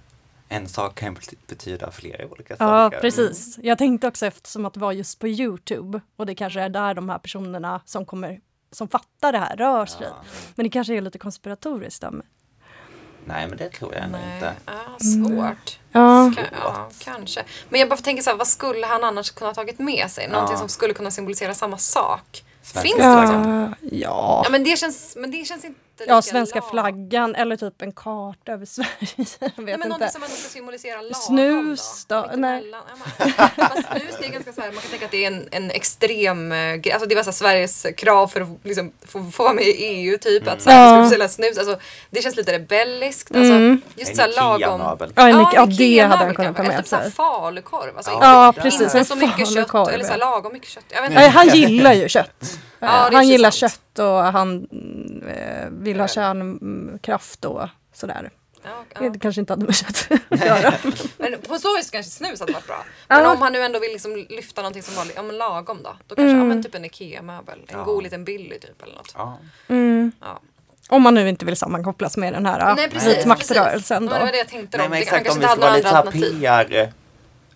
en 0.48 0.68
sak 0.68 0.94
kan 0.94 1.16
betyda 1.46 1.90
flera 1.90 2.26
olika 2.26 2.56
Ja, 2.58 2.66
saker. 2.66 3.00
precis. 3.00 3.58
Jag 3.62 3.78
tänkte 3.78 4.08
också 4.08 4.26
eftersom 4.26 4.64
att 4.66 4.74
det 4.74 4.80
var 4.80 4.92
just 4.92 5.18
på 5.18 5.28
Youtube 5.28 6.00
och 6.16 6.26
det 6.26 6.34
kanske 6.34 6.60
är 6.60 6.68
där 6.68 6.94
de 6.94 7.08
här 7.08 7.18
personerna 7.18 7.80
som 7.84 8.06
kommer 8.06 8.40
som 8.70 8.88
fattar 8.88 9.32
det 9.32 9.38
här 9.38 9.56
rör 9.56 9.86
sig. 9.86 10.06
Ja. 10.06 10.24
Men 10.54 10.64
det 10.64 10.70
kanske 10.70 10.94
är 10.94 11.00
lite 11.00 11.18
konspiratoriskt. 11.18 12.02
Då. 12.02 12.12
Nej, 13.26 13.46
men 13.48 13.58
det 13.58 13.68
tror 13.70 13.94
jag 13.94 14.02
nog 14.10 14.20
Nej, 14.20 14.34
inte. 14.34 14.52
ah, 14.64 14.98
svårt. 14.98 15.78
Ja. 15.92 16.00
Ka- 16.36 16.46
ja, 16.62 16.88
kanske. 16.98 17.42
Men 17.68 17.80
jag 17.80 17.88
bara 17.88 17.96
tänker 17.96 18.22
så 18.22 18.30
här, 18.30 18.36
vad 18.36 18.48
skulle 18.48 18.86
han 18.86 19.04
annars 19.04 19.30
kunna 19.30 19.50
ha 19.50 19.54
tagit 19.54 19.78
med 19.78 20.10
sig? 20.10 20.28
Någonting 20.28 20.54
Ja. 20.54 20.58
som 20.58 20.68
skulle 20.68 20.94
kunna 20.94 21.10
symbolisera 21.10 21.54
samma 21.54 21.78
sak. 21.78 22.44
Svenska 22.62 22.80
Finns 22.80 22.98
det 22.98 23.20
liksom? 23.20 23.74
Ja, 23.80 23.88
ja. 23.92 24.40
Ja, 24.44 24.50
men 24.50 24.64
det 24.64 24.76
känns, 24.78 25.16
men 25.16 25.30
det 25.30 25.44
känns 25.44 25.64
inte 25.64 25.80
ja, 26.06 26.22
svenska 26.22 26.60
lag. 26.60 26.70
flaggan 26.70 27.34
eller 27.34 27.56
typ 27.56 27.82
en 27.82 27.92
karta 27.92 28.52
över 28.52 28.66
Sverige. 28.66 28.88
Jag 29.16 29.16
vet 29.18 29.40
Nej, 29.40 29.50
men 29.66 29.68
inte. 29.74 29.88
någonting 29.88 30.08
som 30.08 30.22
ändå 30.22 30.34
ska 30.36 30.48
symbolisera 30.48 30.96
lagom 31.00 31.14
Snus 31.14 32.04
då? 32.08 32.30
Nej. 32.34 32.62
Mittemellan. 32.62 32.82
Ja, 33.56 33.68
snus 33.92 34.16
det 34.20 34.26
är 34.26 34.30
ganska 34.32 34.52
så 34.52 34.60
här, 34.60 34.72
man 34.72 34.80
kan 34.80 34.90
tänka 34.90 35.04
att 35.04 35.10
det 35.10 35.24
är 35.24 35.26
en, 35.32 35.48
en 35.50 35.70
extrem 35.70 36.52
eh, 36.52 36.74
grej. 36.74 36.92
Alltså 36.92 37.08
det 37.08 37.14
var 37.14 37.22
så 37.22 37.30
här, 37.30 37.32
Sveriges 37.34 37.86
krav 37.96 38.26
för 38.28 38.40
att 38.40 38.48
liksom, 38.62 38.92
få, 39.06 39.24
få 39.32 39.42
vara 39.42 39.52
med 39.54 39.64
i 39.64 39.70
EU 39.84 40.18
typ. 40.18 40.48
Att 40.48 40.62
så 40.62 40.70
här, 40.70 40.84
Ja. 40.94 41.02
vi 41.02 41.08
skulle 41.08 41.28
sälja 41.28 41.28
snus. 41.28 41.58
Alltså, 41.58 41.84
det 42.10 42.22
känns 42.22 42.36
lite 42.36 42.52
rebelliskt. 42.52 43.36
Alltså, 43.36 43.54
Mm. 43.54 43.80
Just 43.96 44.16
så 44.16 44.22
här 44.22 44.32
lagom. 44.36 44.60
Ikea-möbel. 44.80 45.12
Ja, 45.16 45.28
en, 45.28 45.38
ja, 45.38 45.62
en 45.62 45.76
det 45.76 45.98
hade 46.00 46.24
han 46.24 46.34
kunnat 46.34 46.56
ta 46.56 46.62
med 46.62 46.76
typ 46.76 46.86
sig. 46.86 47.10
falukorv. 47.10 47.96
Alltså, 47.96 48.10
Ja, 48.20 48.48
inte, 48.48 48.60
precis. 48.60 48.80
Inte 48.82 48.98
En 48.98 49.04
så 49.04 49.16
mycket 49.16 49.48
kött 49.54 49.88
eller 49.88 50.04
så 50.04 50.10
här, 50.12 50.18
ja. 50.18 50.30
lagom 50.30 50.52
mycket 50.52 50.68
kött. 50.68 50.84
Jag 50.88 51.02
vet 51.02 51.12
Nej, 51.12 51.26
inte. 51.26 51.38
han 51.38 51.48
gillar 51.48 51.92
ju 51.92 52.08
kött. 52.08 52.58
Ja, 52.86 53.10
han 53.12 53.28
gillar 53.28 53.50
sant. 53.50 53.72
kött 53.72 53.98
och 53.98 54.22
han 54.22 54.66
eh, 55.28 55.68
vill 55.70 56.00
ha 56.00 56.08
kärnkraft 56.08 57.44
och 57.44 57.68
sådär. 57.94 58.30
Ja, 58.62 58.70
ja. 59.00 59.08
Det 59.10 59.18
kanske 59.18 59.40
inte 59.40 59.52
hade 59.52 59.64
med 59.64 59.74
kött 59.74 60.08
att 60.28 60.44
göra. 60.46 60.74
Men 61.18 61.40
på 61.48 61.58
så 61.58 61.76
vis 61.76 61.90
kanske 61.90 62.10
snus 62.10 62.40
hade 62.40 62.52
varit 62.52 62.66
bra. 62.66 62.84
Men 63.08 63.22
Ja. 63.24 63.32
om 63.32 63.42
han 63.42 63.52
nu 63.52 63.58
ändå 63.62 63.78
vill 63.78 63.92
liksom 63.92 64.26
lyfta 64.28 64.62
någonting 64.62 64.82
som 64.82 64.94
var 64.94 65.06
ja, 65.16 65.22
men 65.22 65.38
lagom 65.38 65.78
då. 65.84 65.96
Då 66.06 66.14
kanske, 66.14 66.36
ja 66.38 66.44
men 66.44 66.62
typ 66.62 66.74
en 66.74 66.84
IKEA-möbel. 66.84 67.58
En 67.68 67.78
Ja. 67.78 67.84
god 67.84 68.02
liten 68.02 68.24
Billy 68.24 68.58
typ 68.58 68.82
eller 68.82 68.94
något. 68.94 69.14
Ja. 69.16 69.38
Mm. 69.68 70.12
Ja. 70.20 70.40
Om 70.88 71.02
man 71.02 71.14
nu 71.14 71.28
inte 71.28 71.44
vill 71.44 71.56
sammankopplas 71.56 72.16
med 72.16 72.32
den 72.32 72.46
här 72.46 72.74
Nej 72.74 72.90
precis. 72.90 73.16
vitmaktrörelsen. 73.18 74.08
precis. 74.08 74.10
Då. 74.10 74.14
Ja, 74.14 74.18
det 74.18 74.24
var 74.24 74.32
det 74.32 74.38
jag 74.38 74.48
tänkte 74.48 74.78
Nej 74.78 74.88
men 74.88 74.98
exakt, 74.98 75.30
om 75.30 75.38
vi 75.40 75.46
ska 75.46 75.54
vara 75.56 75.74
lite. 75.76 76.10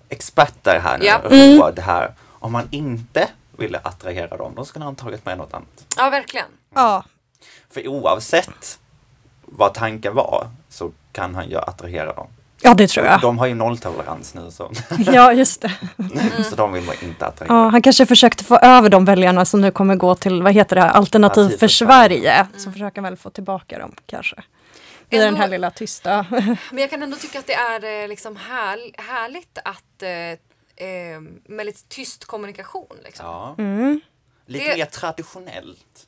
PR-experter 0.08 0.78
här 0.78 0.98
nu, 0.98 1.04
Ja. 1.04 1.20
råd 1.24 1.78
här. 1.78 2.14
Om 2.40 2.52
man 2.52 2.68
inte 2.70 3.28
ville 3.58 3.78
attrahera 3.84 4.36
dem, 4.36 4.52
då 4.56 4.64
skulle 4.64 4.84
han 4.84 4.96
tagit 4.96 5.26
med 5.26 5.38
något 5.38 5.54
annat. 5.54 5.86
Ja 5.96 6.10
verkligen. 6.10 6.46
Ja, 6.74 7.04
För 7.70 7.88
oavsett 7.88 8.78
vad 9.42 9.74
tanken 9.74 10.14
var 10.14 10.48
så 10.68 10.90
kan 11.12 11.34
han 11.34 11.48
ju 11.50 11.56
attrahera 11.58 12.12
dem. 12.12 12.26
ja, 12.62 12.74
det 12.74 12.88
tror 12.88 13.06
jag. 13.06 13.20
De 13.20 13.38
har 13.38 13.46
ju 13.46 13.54
nolltolerans 13.54 14.34
nu 14.34 14.50
så, 14.50 14.70
Ja, 14.98 15.32
just 15.32 15.60
det. 15.62 15.72
så 16.50 16.56
de 16.56 16.72
vill 16.72 16.82
man 16.84 16.94
inte 17.02 17.26
attrahera. 17.26 17.54
Ja, 17.54 17.68
han 17.68 17.82
kanske 17.82 18.06
försökte 18.06 18.44
få 18.44 18.56
över 18.58 18.88
de 18.88 19.04
väljarna 19.04 19.44
som 19.44 19.60
nu 19.60 19.70
kommer 19.70 19.94
gå 19.96 20.14
till, 20.14 20.42
vad 20.42 20.52
heter 20.52 20.76
det, 20.76 20.82
här, 20.82 20.88
Alternativ 20.90 21.40
Alternativ 21.42 21.58
för 21.58 21.58
för 21.58 21.68
Sverige. 21.68 22.20
Sverige. 22.20 22.46
Så 22.56 22.72
försöker 22.72 22.96
han 23.02 23.04
väl 23.10 23.16
få 23.16 23.30
tillbaka 23.30 23.78
dem 23.78 23.94
kanske. 24.06 24.36
I 25.10 25.18
den 25.18 25.36
här 25.36 25.48
lilla 25.48 25.70
tysta. 25.70 26.26
Men 26.70 26.78
jag 26.78 26.90
kan 26.90 27.02
ändå 27.02 27.16
tycka 27.16 27.38
att 27.38 27.46
det 27.46 27.54
är 27.54 28.02
eh, 28.02 28.08
liksom 28.08 28.36
härl- 28.36 28.94
härligt 29.00 29.58
att 29.64 30.02
eh, 30.02 30.08
eh, 30.80 31.20
med 31.44 31.66
lite 31.66 31.82
tyst 31.88 32.24
kommunikation. 32.24 32.96
Liksom. 33.04 33.26
Ja. 33.26 33.54
Mm. 33.58 34.00
Lite 34.46 34.64
Det- 34.64 34.76
mer 34.76 34.84
traditionellt. 34.86 36.04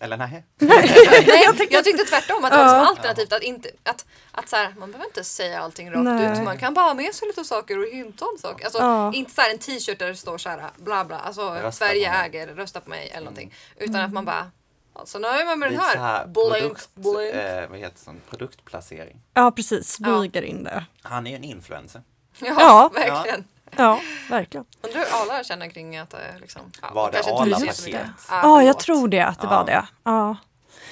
Eller 0.00 0.16
nej? 0.16 0.44
Nej, 0.58 1.42
jag, 1.70 1.84
tyckte 1.84 2.04
tvärtom 2.04 2.44
att 2.44 2.50
det 2.50 2.56
var 2.56 2.64
Ja. 2.64 2.70
liksom 2.80 2.88
alternativt 2.88 3.32
att 3.32 3.42
inte 3.42 3.70
att, 3.82 4.06
att 4.32 4.48
så 4.48 4.56
här, 4.56 4.74
man 4.78 4.90
behöver 4.92 5.06
inte 5.06 5.24
säga 5.24 5.60
allting 5.60 5.90
rakt 5.90 6.04
Nej. 6.04 6.32
ut. 6.38 6.44
Man 6.44 6.58
kan 6.58 6.74
bara 6.74 6.84
ha 6.86 6.94
med 6.94 7.14
sig 7.14 7.28
lite 7.28 7.44
saker 7.44 7.78
och 7.78 7.86
hinta 7.86 8.24
om 8.24 8.38
saker. 8.38 8.64
Alltså, 8.64 8.78
Ja. 8.78 9.12
Inte 9.14 9.32
så 9.34 9.40
här 9.40 9.50
en 9.50 9.58
t-shirt 9.58 9.98
där 9.98 10.06
det 10.08 10.16
står 10.16 10.38
så 10.38 10.48
här 10.48 10.70
bla 10.76 11.04
bla, 11.04 11.18
alltså 11.18 11.50
Rösta 11.50 11.72
Sverige 11.72 12.12
äger, 12.12 12.46
rösta 12.46 12.80
på 12.80 12.90
mig 12.90 13.08
eller 13.10 13.20
någonting. 13.24 13.54
Utan 13.76 13.96
att 13.96 14.12
man 14.12 14.24
bara, 14.24 14.50
alltså 14.92 15.18
nu 15.18 15.28
är 15.28 15.44
man 15.46 15.58
med 15.58 15.72
den 15.72 15.80
så 15.80 15.86
här. 15.86 15.96
här 15.96 16.26
Blink, 16.26 16.52
produkt, 16.52 16.88
blink. 16.94 17.34
eh, 17.34 17.68
vad 17.70 17.78
heter 17.78 18.12
det, 18.12 18.18
produktplacering. 18.30 19.20
Ja, 19.34 19.50
precis. 19.50 19.92
Smyger 19.92 20.42
in 20.42 20.64
det. 20.64 20.84
Han 21.02 21.26
är 21.26 21.30
ju 21.30 21.36
en 21.36 21.44
influencer. 21.44 22.02
Ja, 22.38 22.54
Ja. 22.58 22.90
verkligen. 22.94 23.44
Ja, 23.76 24.00
verkligen. 24.30 24.66
Undrar 24.82 25.00
hur 25.00 25.06
alla 25.22 25.44
känner 25.44 25.68
kring 25.68 25.96
att 25.96 26.14
eh, 26.14 26.18
liksom, 26.40 26.62
ja, 26.82 26.90
Var 26.94 27.06
det 27.10 27.12
kanske 27.12 27.30
inte 27.30 27.42
alla 27.42 27.56
bryr 27.58 27.58
sig 27.58 27.66
paket? 27.66 27.76
så 27.76 27.84
mycket. 27.84 28.26
Ja, 28.42 28.62
jag 28.62 28.78
tror 28.78 29.08
det, 29.08 29.20
att 29.20 29.40
det 29.40 29.46
Ja. 29.46 29.50
var 29.50 29.66
det. 29.66 29.86
Ja. 30.04 30.36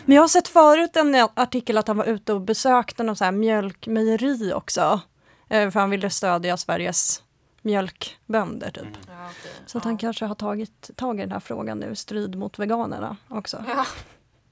Men 0.04 0.14
jag 0.14 0.22
har 0.22 0.28
sett 0.28 0.48
förut 0.48 0.96
en 0.96 1.14
artikel 1.34 1.78
att 1.78 1.88
han 1.88 1.96
var 1.96 2.04
ute 2.04 2.32
och 2.32 2.40
besökte 2.40 3.02
någon 3.02 3.16
så 3.16 3.24
här 3.24 3.32
mjölkmejeri 3.32 4.52
också. 4.52 5.00
Eh, 5.48 5.70
För 5.70 5.80
han 5.80 5.90
ville 5.90 6.10
stödja 6.10 6.56
Sveriges 6.56 7.22
mjölkbönder 7.62 8.70
typ. 8.70 8.84
Ja, 9.08 9.12
okej. 9.30 9.52
Så 9.66 9.78
att 9.78 9.84
ja. 9.84 9.88
han 9.88 9.98
kanske 9.98 10.24
har 10.24 10.34
tagit 10.34 10.90
tag 10.96 11.18
i 11.18 11.22
den 11.22 11.32
här 11.32 11.40
frågan 11.40 11.78
nu, 11.78 11.94
strid 11.96 12.34
mot 12.38 12.58
veganerna 12.58 13.16
också. 13.28 13.64
Ja. 13.68 13.87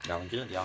Ja, 0.09 0.17
men 0.19 0.27
gud 0.27 0.47
ja. 0.51 0.63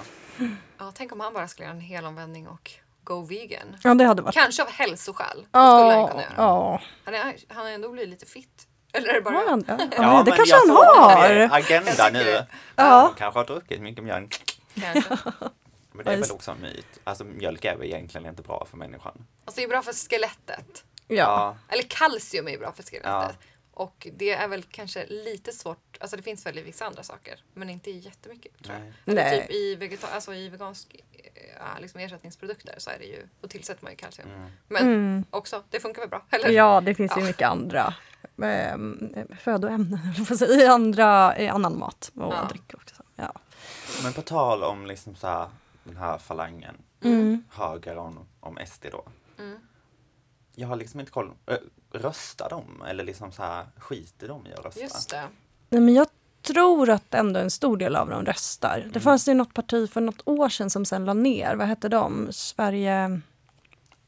ja, 0.78 0.92
tänk 0.94 1.12
om 1.12 1.20
han 1.20 1.32
bara 1.34 1.48
skulle 1.48 1.64
göra 1.66 1.74
en 1.76 1.80
helomvändning 1.80 2.48
och 2.48 2.70
go 3.08 3.20
vegan. 3.20 3.76
Ja, 3.82 3.94
det 3.94 4.04
hade 4.04 4.22
varit... 4.22 4.34
Kanske 4.34 4.62
av 4.62 4.68
hälsoskäl. 4.70 5.36
Det 5.36 5.42
skulle 5.42 5.60
han 5.62 5.90
Ja, 5.90 6.08
kunna 6.08 6.22
göra. 6.22 6.32
ja. 6.36 6.80
Han 7.04 7.14
är, 7.14 7.36
han 7.48 7.66
är 7.66 7.70
ändå 7.72 7.88
blivit 7.88 8.10
lite 8.10 8.26
fit. 8.26 8.66
Eller 8.92 9.08
är 9.08 9.14
det 9.14 9.20
bara 9.20 9.34
Har 9.34 9.48
han? 9.48 9.64
Ja, 9.68 9.78
Ja, 9.96 10.22
det 10.22 10.30
kanske 10.32 10.54
han 10.56 10.70
har. 10.70 11.48
Agenda 11.52 12.08
nu. 12.12 12.46
Ja. 12.76 12.84
Han 12.84 13.14
kanske 13.18 13.38
har 13.40 13.44
druckit 13.46 13.80
mycket 13.80 14.04
mjölk. 14.04 14.60
Kanske. 14.80 15.10
Men 15.92 16.04
det 16.04 16.10
är 16.10 16.14
Ja, 16.14 16.20
väl 16.20 16.30
också 16.32 16.50
en 16.50 16.60
myt. 16.60 16.86
Alltså 17.04 17.24
mjölk 17.24 17.64
är 17.64 17.76
väl 17.76 17.86
egentligen 17.86 18.26
inte 18.26 18.42
bra 18.42 18.66
för 18.70 18.76
människan. 18.76 19.26
Alltså 19.44 19.60
det 19.60 19.64
är 19.64 19.68
bra 19.68 19.82
för 19.82 19.92
skelettet. 19.92 20.84
Ja. 21.08 21.56
Eller 21.68 21.82
kalcium 21.82 22.48
är 22.48 22.58
bra 22.58 22.72
för 22.72 22.82
skelettet. 22.82 23.38
Och 23.78 24.06
det 24.16 24.30
är 24.30 24.48
väl 24.48 24.62
kanske 24.62 25.06
lite 25.06 25.52
svårt, 25.52 25.98
alltså 26.00 26.16
det 26.16 26.22
finns 26.22 26.46
väl 26.46 26.58
i 26.58 26.62
vissa 26.62 26.84
andra 26.86 27.02
saker. 27.02 27.44
Men 27.54 27.70
inte 27.70 27.90
jättemycket 27.90 28.62
tror 28.64 28.76
jag. 28.76 28.92
Nej. 29.14 29.24
Eller 29.26 29.40
typ 29.40 29.50
i, 29.50 29.76
vegeta- 29.76 30.08
alltså 30.14 30.34
i 30.34 30.48
vegansk, 30.48 30.96
ja, 31.58 31.78
liksom 31.80 32.00
ersättningsprodukter 32.00 32.74
så 32.78 32.90
är 32.90 32.98
det 32.98 33.04
ju, 33.04 33.28
då 33.40 33.48
tillsätter 33.48 33.82
man 33.84 33.92
ju 33.92 33.96
kalcium. 33.96 34.28
Mm. 34.30 34.50
Men 34.68 34.82
Mm. 34.82 35.24
också, 35.30 35.62
det 35.70 35.80
funkar 35.80 36.02
väl 36.02 36.08
bra? 36.08 36.22
Eller? 36.30 36.50
Ja, 36.50 36.80
det 36.80 36.94
finns 36.94 37.12
ju 37.16 37.20
Ja. 37.20 37.26
mycket 37.26 37.48
andra 37.48 37.94
eh, 38.42 38.76
födoämnen 39.38 40.00
i, 40.60 40.66
andra, 40.66 41.38
i 41.38 41.48
annan 41.48 41.78
mat 41.78 42.10
och 42.14 42.32
Ja. 42.34 42.46
dryck 42.50 42.74
också. 42.74 42.94
Ja. 43.16 43.32
Men 44.02 44.12
på 44.12 44.22
tal 44.22 44.62
om 44.62 44.86
liksom 44.86 45.14
så 45.16 45.26
här, 45.26 45.48
den 45.84 45.96
här 45.96 46.18
falangen, 46.18 46.74
Mm. 47.04 47.44
höger 47.50 47.96
om, 47.98 48.26
om 48.40 48.58
SD 48.66 48.86
då. 48.92 49.04
Mm. 49.38 49.58
Jag 50.60 50.68
har 50.68 50.76
liksom 50.76 51.00
inte 51.00 51.12
koll. 51.12 51.30
Röstar 51.92 52.48
de? 52.50 52.82
Eller 52.88 53.04
liksom 53.04 53.32
så 53.32 53.42
här, 53.42 53.66
skiter 53.76 54.28
de 54.28 54.46
i 54.46 54.52
att 54.54 54.64
rösta? 54.64 54.80
Just 54.80 55.10
det. 55.10 55.22
Nej, 55.68 55.80
men 55.80 55.94
jag 55.94 56.06
tror 56.42 56.90
att 56.90 57.14
ändå 57.14 57.40
en 57.40 57.50
stor 57.50 57.76
del 57.76 57.96
av 57.96 58.08
dem 58.10 58.24
röstar. 58.24 58.90
Det 58.92 59.00
fanns 59.00 59.28
ju 59.28 59.34
något 59.34 59.54
parti 59.54 59.90
för 59.90 60.00
något 60.00 60.22
år 60.28 60.48
sedan 60.48 60.70
som 60.70 60.84
sen 60.84 61.04
la 61.04 61.12
ner. 61.14 61.54
Vad 61.54 61.66
hette 61.68 61.88
de? 61.88 62.28
Sverige... 62.30 63.20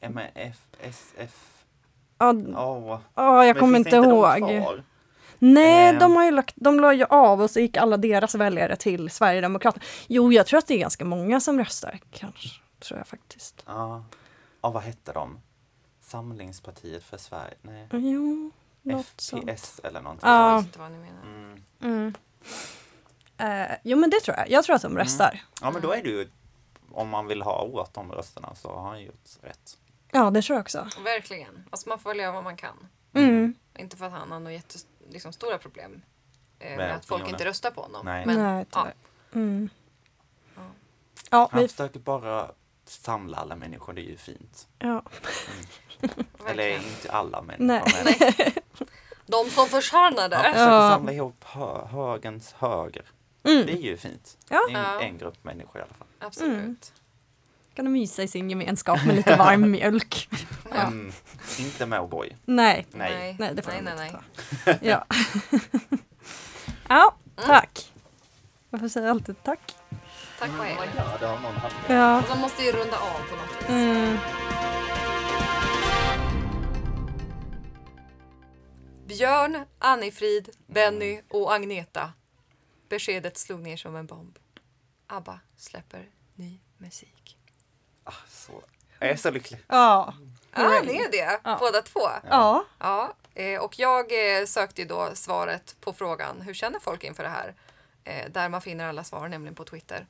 MF, 0.01 0.59
SF, 0.81 1.65
Ja, 2.19 2.33
åh. 2.57 2.99
ja, 3.15 3.47
jag 3.47 3.59
kommer 3.59 3.79
inte 3.79 3.97
ihåg. 3.97 4.37
kvar? 4.37 4.85
Nej, 5.39 5.89
Ehm. 5.89 5.99
de 5.99 6.17
har 6.17 6.25
ju 6.25 6.31
lagt, 6.31 6.55
de 6.57 6.81
la 6.81 6.93
ju 6.95 7.05
av 7.05 7.43
och 7.43 7.51
så 7.51 7.61
gick 7.61 7.77
alla 7.77 7.97
deras 7.97 8.35
väljare 8.35 8.77
till 8.77 9.11
Sverigedemokraterna. 9.11 9.85
Jo, 10.09 10.33
jag 10.33 10.47
tror 10.47 10.59
att 10.59 10.67
det 10.67 10.75
är 10.75 10.79
ganska 10.79 11.05
många 11.05 11.41
som 11.41 11.59
röstar. 11.59 12.01
Kanske, 12.11 12.49
tror 12.81 12.99
jag 12.99 13.07
faktiskt. 13.07 13.63
Ja. 13.67 14.05
ja, 14.63 14.71
vad 14.71 14.83
hette 14.83 15.13
de? 15.13 15.39
Samlingspartiet 16.11 17.05
för 17.05 17.17
Sverige? 17.19 17.55
Nej. 17.63 17.89
Jo, 17.93 18.51
något 18.83 19.21
sånt. 19.21 19.51
FPS 19.51 19.81
eller 19.85 20.01
någonting 20.01 20.29
Ja. 20.29 20.53
Jag 20.53 20.63
sånt. 20.63 20.67
vet 20.67 20.69
inte 20.69 20.79
vad 20.79 20.93
ni 20.93 20.99
menar. 20.99 21.23
Mm. 21.23 21.65
Mm. 21.81 22.15
Eh, 23.71 23.77
jo, 23.85 23.99
men 23.99 24.11
det 24.11 24.21
tror 24.21 24.37
jag. 24.37 24.51
Jag 24.51 24.65
tror 24.65 24.77
att 24.77 24.83
de 24.83 24.99
röstar. 24.99 25.43
Ja, 25.61 25.71
men 25.71 25.83
då 25.83 25.93
är 25.93 26.03
det 26.03 26.09
ju, 26.09 26.29
om 26.93 27.09
man 27.09 27.27
vill 27.27 27.43
ha 27.43 27.63
åt 27.63 27.95
de 27.95 28.13
rösterna 28.13 28.55
så 28.55 28.69
har 28.73 28.89
han 28.89 29.03
gjort 29.03 29.29
rätt. 29.43 29.79
Ja, 30.13 30.31
det 30.31 30.43
tror 30.43 30.57
jag 30.57 30.63
också. 30.63 30.89
Verkligen. 31.05 31.65
Alltså 31.71 31.89
man 31.89 31.99
får 31.99 32.15
göra 32.15 32.33
vad 32.33 32.45
man 32.45 32.57
kan. 32.57 32.89
Mm. 33.13 33.55
Inte 33.79 33.97
för 33.97 34.07
att 34.07 34.13
han 34.13 34.31
har 34.33 34.41
några 34.41 34.53
jättestora 34.53 34.91
liksom, 35.11 35.33
stora 35.33 35.59
problem 35.59 36.03
eh, 36.59 36.69
Med 36.69 36.77
med 36.79 36.97
att 36.97 37.07
folk 37.07 37.29
inte 37.29 37.45
röstar 37.45 37.71
på 37.71 37.81
honom. 37.83 38.05
Nej. 38.05 38.27
Men, 38.27 38.37
Nej, 38.37 38.67
ja. 38.73 38.89
Mm. 39.33 39.69
Ja. 40.57 40.63
Ja, 41.31 41.49
Han 41.53 41.63
vi, 41.63 41.69
försöker 41.69 42.01
bara 42.01 42.51
samla 42.91 43.37
alla 43.37 43.57
människor, 43.57 43.93
det 43.93 44.01
är 44.01 44.11
ju 44.11 44.17
fint. 44.17 44.69
ja. 44.79 45.03
Eller 46.47 46.71
verkligen. 46.71 46.83
inte 46.83 47.13
alla 47.13 47.43
människor, 47.43 47.65
Nej. 48.05 48.17
men 48.39 48.53
De 49.27 49.51
som 49.51 49.67
förtjänar 49.69 50.29
det. 50.29 50.53
Ja. 50.55 50.91
samla 50.91 51.13
ihop 51.13 51.45
hö 51.45 51.87
högens 51.87 52.53
höger. 52.53 53.05
Mm. 53.45 53.67
Det 53.67 53.73
är 53.73 53.77
ju 53.83 53.97
fint. 53.97 54.39
Ja. 54.49 54.61
Det 54.69 54.75
är 54.75 54.95
en, 54.97 55.01
en 55.01 55.19
grupp 55.19 55.45
människor 55.45 55.81
i 55.81 55.85
alla 55.85 55.95
fall. 55.95 56.07
Absolut. 56.19 56.53
Mm. 56.57 56.77
Kan 57.75 57.85
de 57.85 57.91
mysa 57.91 58.23
i 58.23 58.29
sin 58.29 58.51
gemenskap 58.51 59.07
med 59.07 59.17
lite 59.17 59.37
varm 59.37 59.71
mjölk? 59.71 60.29
Ja. 60.71 60.81
Mm, 60.83 61.13
inte 61.59 61.87
Mowboy. 61.87 62.37
Nej. 62.45 62.87
Nej. 62.91 63.37
Nej, 63.39 63.55
det 63.55 63.63
får 63.63 63.73
nej, 63.73 63.83
nej, 63.83 64.07
inte 64.07 64.23
nej. 64.65 64.79
Ja. 64.83 65.07
ja, 66.89 67.15
tack. 67.47 67.93
Varför 68.71 68.89
säger 68.89 69.07
jag 69.07 69.15
alltid 69.15 69.43
tack? 69.43 69.75
Tack 70.41 70.51
och 70.59 70.65
hej. 70.65 70.91
Ja, 70.97 71.17
det 71.21 71.27
har 71.27 71.41
någon 71.41 71.55
haft. 71.55 71.77
Ja. 71.89 72.19
Och 72.19 72.29
de 72.29 72.39
måste 72.39 72.63
ju 72.63 72.73
runda 72.73 72.97
av 72.97 73.29
på 73.29 73.37
något 73.37 73.63
vis. 73.63 73.69
Mm. 73.69 74.19
Björn, 79.07 79.65
Annifrid, 79.79 80.57
Benny 80.67 81.21
och 81.29 81.55
Agneta. 81.55 82.13
Beskedet 82.89 83.39
slog 83.39 83.61
ner 83.61 83.77
som 83.77 83.97
en 83.97 84.07
bomb. 84.07 84.39
ABBA 85.07 85.41
släpper 85.57 86.09
ny 86.35 86.59
musik. 86.79 87.39
Ah, 88.05 88.13
så. 88.29 88.53
Jag 88.99 89.11
är 89.11 89.17
så 89.17 89.31
lycklig. 89.31 89.61
Ja. 89.67 90.15
Ja, 90.53 90.83
ni 90.85 90.97
är 90.97 91.11
det. 91.11 91.41
Ja. 91.45 91.57
Båda 91.61 91.83
två. 91.83 92.09
Ja. 92.29 92.65
Ja, 92.79 93.15
eh, 93.35 93.61
och 93.61 93.79
jag 93.79 94.39
eh, 94.41 94.47
sökte 94.47 94.83
ju 94.83 94.89
då 94.89 95.11
svaret 95.15 95.77
på 95.81 95.93
frågan 95.93 96.41
hur 96.41 96.55
känner 96.55 96.79
folk 96.79 97.05
inför 97.05 97.23
det 97.23 97.29
här? 97.29 97.55
Eh, 98.05 98.31
där 98.31 98.49
man 98.49 98.63
finner 98.63 98.89
alla 98.89 99.05
svar, 99.05 99.29
nämligen 99.29 99.55
på 99.55 99.65
Twitter. 99.65 100.07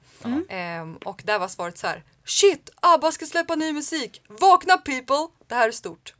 Ehm, 0.49 0.97
och 0.97 1.23
där 1.25 1.39
var 1.39 1.49
svaret 1.49 1.79
så 1.79 1.87
här. 1.87 2.05
Shit, 2.25 2.71
ABBA 2.81 3.13
ska 3.13 3.27
släppa 3.27 3.55
ny 3.55 3.73
musik! 3.73 4.23
Vakna 4.29 4.77
people! 4.77 5.27
Det 5.49 5.55
här 5.55 5.69
är 5.69 5.73
stort. 5.73 6.15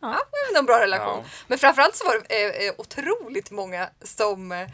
Ja, 0.00 0.18
det 0.30 0.54
är 0.54 0.58
en 0.58 0.66
bra 0.66 0.80
relation. 0.80 1.20
Ja. 1.24 1.30
Men 1.46 1.58
framförallt 1.58 1.96
så 1.96 2.04
var 2.04 2.22
det 2.28 2.44
eh, 2.44 2.68
eh, 2.68 2.74
otroligt 2.78 3.50
många 3.50 3.88
som, 4.02 4.52
eh, 4.52 4.68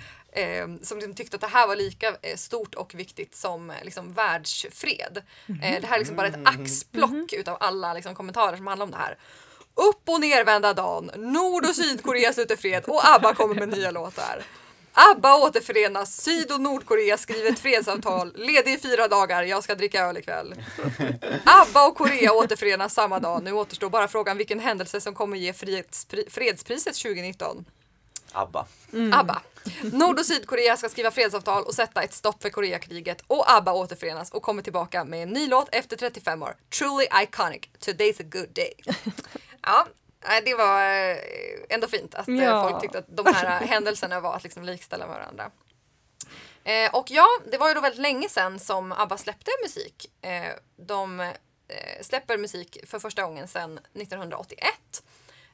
som 0.83 0.99
liksom 0.99 1.15
tyckte 1.15 1.37
att 1.37 1.41
det 1.41 1.47
här 1.47 1.67
var 1.67 1.77
lika 1.77 2.17
eh, 2.23 2.37
stort 2.37 2.75
och 2.75 2.95
viktigt 2.95 3.35
som 3.35 3.71
eh, 3.71 3.77
liksom, 3.83 4.13
världsfred. 4.13 5.23
Eh, 5.63 5.81
det 5.81 5.87
här 5.87 5.95
är 5.95 5.99
liksom 5.99 6.17
bara 6.17 6.27
ett 6.27 6.49
axplock 6.49 7.33
utav 7.33 7.57
alla 7.61 7.95
liksom, 7.95 8.15
kommentarer 8.15 8.57
som 8.57 8.67
handlar 8.67 8.87
om 8.87 8.91
det 8.91 8.99
här. 8.99 9.19
Upp 9.75 10.09
och 10.09 10.21
nervända 10.21 10.75
dagen, 10.75 11.11
Nord 11.17 11.65
och 11.65 11.75
Sydkorea 11.75 12.33
sluter 12.33 12.57
fred 12.57 12.85
och 12.85 13.09
ABBA 13.09 13.35
kommer 13.35 13.55
med 13.55 13.69
nya 13.69 13.91
låtar. 13.91 14.43
ABBA 14.99 15.37
återförenas, 15.37 16.23
Syd 16.23 16.53
och 16.53 16.61
Nordkorea 16.61 17.19
skriver 17.19 17.51
ett 17.51 17.59
fredsavtal, 17.59 18.33
ledig 18.37 18.73
i 18.75 18.79
fyra 18.79 19.09
dagar, 19.09 19.43
jag 19.43 19.65
ska 19.65 19.75
dricka 19.75 20.03
öl 20.07 20.17
ikväll. 20.17 20.55
ABBA 21.45 21.87
och 21.87 21.97
Korea 21.97 22.33
återförenas 22.33 22.95
samma 22.95 23.19
dag, 23.21 23.43
nu 23.43 23.53
återstår 23.53 23.91
bara 23.91 24.09
frågan 24.09 24.37
vilken 24.37 24.61
händelse 24.61 25.01
som 25.01 25.15
kommer 25.15 25.37
ge 25.37 25.53
fredspri- 25.53 26.31
fredspriset 26.31 26.95
2019. 26.95 27.65
ABBA. 28.33 28.67
ABBA. 29.13 29.43
Nord 29.83 30.19
och 30.19 30.27
Sydkorea 30.27 30.77
ska 30.77 30.89
skriva 30.89 31.11
fredsavtal 31.11 31.63
och 31.65 31.75
sätta 31.75 32.03
ett 32.03 32.13
stopp 32.15 32.43
för 32.43 32.51
Koreakriget 32.51 33.23
och 33.27 33.53
ABBA 33.53 33.73
återförenas 33.73 34.31
och 34.31 34.43
kommer 34.43 34.63
tillbaka 34.63 35.05
med 35.05 35.23
en 35.23 35.29
ny 35.31 35.49
låt 35.49 35.69
efter 35.73 35.97
35 35.97 36.43
år. 36.43 36.57
Truly 36.79 37.07
iconic. 37.23 37.63
Today's 37.81 38.21
a 38.21 38.29
good 38.33 38.49
day. 38.55 38.73
Ja, 39.63 39.87
det 40.45 40.55
var 40.55 40.83
eh, 40.83 41.17
ändå 41.69 41.89
fint 41.89 42.15
att 42.15 42.29
eh, 42.29 42.35
Ja. 42.35 42.69
folk 42.69 42.83
tyckte 42.83 42.99
att 42.99 43.17
de 43.17 43.27
här 43.35 43.61
händelserna 43.67 44.21
var 44.21 44.35
att 44.35 44.45
liksom 44.45 44.63
likställa 44.65 45.07
med 45.07 45.15
varandra. 45.17 45.51
Eh, 46.65 46.95
och 46.95 47.11
ja, 47.11 47.27
det 47.51 47.59
var 47.59 47.69
ju 47.69 47.75
då 47.75 47.81
väldigt 47.81 48.01
länge 48.03 48.29
sedan 48.29 48.59
som 48.59 48.93
ABBA 48.93 49.19
släppte 49.19 49.51
musik. 49.63 50.07
Eh, 50.25 50.53
de 50.77 51.21
eh, 51.21 51.35
släpper 52.03 52.39
musik 52.39 52.79
för 52.87 52.99
första 52.99 53.23
gången 53.23 53.49
sedan 53.49 53.79
1981. 53.95 55.03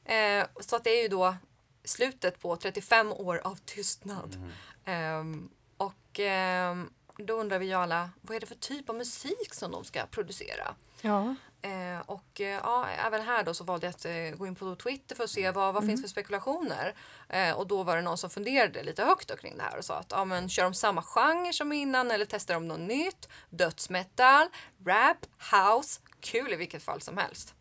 Eh, 0.05 0.45
så 0.59 0.75
att 0.75 0.83
det 0.83 0.89
är 0.89 1.01
ju 1.01 1.07
då 1.07 1.35
slutet 1.83 2.39
på 2.39 2.55
35 2.55 3.11
år 3.13 3.41
av 3.43 3.55
tystnad. 3.65 4.51
Ehm, 4.85 5.49
och 5.77 6.19
ehm, 6.19 6.89
då 7.17 7.33
undrar 7.33 7.59
vi 7.59 7.65
ju 7.65 7.73
alla, 7.73 8.09
vad 8.21 8.35
är 8.35 8.39
det 8.39 8.45
för 8.47 8.55
typ 8.55 8.89
av 8.89 8.95
musik 8.95 9.53
som 9.53 9.71
de 9.71 9.83
ska 9.83 10.05
producera? 10.05 10.75
Ja. 11.01 11.35
Eh, 11.65 11.99
och 12.05 12.41
eh, 12.41 12.59
ja, 12.63 12.87
även 13.07 13.21
här 13.21 13.43
då 13.43 13.53
så 13.53 13.63
valde 13.63 13.85
jag 13.87 13.91
att 13.91 14.05
eh, 14.05 14.37
gå 14.37 14.47
in 14.47 14.55
på 14.55 14.75
Twitter 14.75 15.15
för 15.15 15.23
att 15.23 15.29
se 15.29 15.51
vad, 15.51 15.73
vad 15.73 15.85
finns 15.85 16.01
för 16.01 16.07
spekulationer. 16.07 16.95
Eh, 17.29 17.51
och 17.51 17.67
då 17.67 17.83
var 17.83 17.95
det 17.95 18.01
någon 18.01 18.17
som 18.17 18.29
funderade 18.29 18.83
lite 18.83 19.03
högt 19.03 19.27
då 19.27 19.35
kring 19.35 19.57
det 19.57 19.63
här 19.63 19.77
och 19.77 19.85
sa 19.85 19.95
att 19.95 20.11
ja, 20.11 20.25
men, 20.25 20.49
kör 20.49 20.63
de 20.63 20.73
samma 20.73 21.01
genre 21.01 21.53
som 21.53 21.73
innan 21.73 22.11
eller 22.11 22.25
testar 22.25 22.53
de 22.53 22.67
något 22.67 22.79
nytt? 22.79 23.29
Dödsmetal, 23.49 24.47
rap, 24.85 25.17
house, 25.51 26.01
kul 26.19 26.53
i 26.53 26.55
vilket 26.55 26.83
fall 26.83 27.01
som 27.01 27.17
helst. 27.17 27.53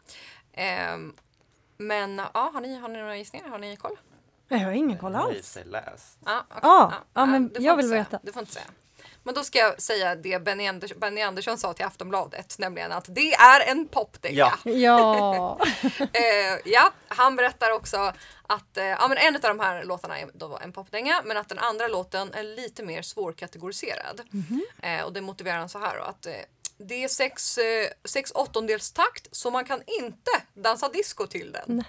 Ehm, 0.52 1.14
men 1.76 2.22
ja, 2.34 2.50
har 2.54 2.60
ni, 2.60 2.78
har 2.78 2.88
ni 2.88 2.98
några 2.98 3.16
gissningar? 3.16 3.48
Har 3.48 3.58
ni 3.58 3.76
koll? 3.76 3.96
Jag 4.48 4.58
har 4.58 4.72
ingen 4.72 4.98
koll 4.98 5.12
Jag 5.12 5.20
har 5.20 5.28
alls. 5.28 5.36
för 5.36 5.44
sig 5.44 5.64
läst. 5.64 6.18
Ja, 6.24 6.44
okej. 6.48 6.60
Ja, 6.62 6.92
ja, 7.14 7.26
men 7.26 7.50
jag 7.58 7.76
vill 7.76 7.88
säga. 7.88 8.02
veta. 8.02 8.20
Du 8.22 8.32
får 8.32 8.40
inte 8.40 8.52
säga. 8.52 8.66
Men 9.22 9.34
då 9.34 9.44
ska 9.44 9.58
jag 9.58 9.82
säga 9.82 10.14
det 10.14 10.42
Benny 10.44 10.66
Andersson, 10.66 10.98
Benny 10.98 11.20
Andersson 11.20 11.58
sa 11.58 11.72
till 11.72 11.84
Aftonbladet, 11.84 12.56
nämligen 12.58 12.92
att 12.92 13.04
det 13.08 13.34
är 13.34 13.70
en 13.70 13.88
popdänga. 13.88 14.52
Ja. 14.64 14.70
Ja. 14.70 15.58
Eh, 16.12 16.58
ja, 16.64 16.92
han 17.08 17.36
berättar 17.36 17.70
också 17.70 18.12
att 18.46 18.76
eh, 18.76 18.84
ja, 18.84 19.08
men 19.08 19.18
en 19.18 19.34
av 19.34 19.40
de 19.40 19.60
här 19.60 19.84
låtarna 19.84 20.18
är 20.18 20.28
då 20.34 20.58
en 20.62 20.72
popdänga 20.72 21.22
men 21.24 21.36
att 21.36 21.48
den 21.48 21.58
andra 21.58 21.88
låten 21.88 22.34
är 22.34 22.42
lite 22.42 22.82
mer 22.82 23.02
svårkategoriserad. 23.02 24.20
Eh, 24.82 25.04
och 25.04 25.12
det 25.12 25.20
motiverar 25.20 25.58
han 25.58 25.68
så 25.68 25.78
här 25.78 25.96
då, 25.98 26.02
att 26.02 26.26
eh, 26.26 26.32
det 26.78 27.04
är 27.04 27.08
sex, 27.08 27.58
eh, 27.58 27.88
sex 28.04 28.32
åttondels 28.34 28.92
takt 28.92 29.28
så 29.32 29.50
man 29.50 29.64
kan 29.64 29.82
inte 29.86 30.30
dansa 30.54 30.88
disco 30.88 31.26
till 31.26 31.52
den. 31.52 31.84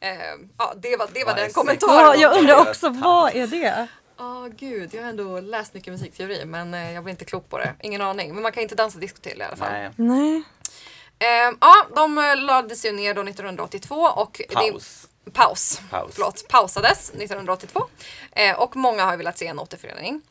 Eh, 0.00 0.18
ja, 0.58 0.74
det 0.76 0.96
var, 0.96 1.08
det 1.12 1.24
var 1.24 1.34
den 1.34 1.52
kommentaren. 1.52 1.94
ja, 1.94 2.14
jag 2.16 2.38
undrar 2.38 2.68
också, 2.68 2.88
vad 2.88 3.34
är 3.34 3.46
det? 3.46 3.88
Ja, 4.18 4.48
gud, 4.56 4.94
jag 4.94 5.02
har 5.02 5.08
ändå 5.08 5.40
läst 5.40 5.74
mycket 5.74 5.92
musikteori 5.92 6.44
men 6.44 6.74
eh, 6.74 6.92
jag 6.92 7.04
blir 7.04 7.10
inte 7.10 7.24
klok 7.24 7.48
på 7.48 7.58
det. 7.58 7.74
Ingen 7.82 8.00
aning, 8.00 8.34
men 8.34 8.42
man 8.42 8.52
kan 8.52 8.62
inte 8.62 8.74
dansa 8.74 8.98
disco 8.98 9.18
till 9.20 9.40
i 9.40 9.44
alla 9.44 9.56
fall. 9.56 9.72
Nej. 9.72 9.90
Nej. 9.96 10.42
Eh, 11.18 11.54
ja, 11.60 11.86
de 11.96 12.18
eh, 12.18 12.36
lades 12.36 12.84
ju 12.84 12.92
ner 12.92 13.14
då 13.14 13.22
1982 13.22 13.94
och 13.96 14.40
det- 14.48 14.54
Paus. 14.54 15.08
paus. 15.32 15.80
Paus. 15.90 16.10
Förlåt, 16.14 16.48
pausades 16.48 17.10
1982. 17.10 17.84
Eh, 18.32 18.60
och 18.60 18.76
många 18.76 19.04
har 19.04 19.16
velat 19.16 19.38
se 19.38 19.46
en 19.46 19.58
återförening. 19.58 20.22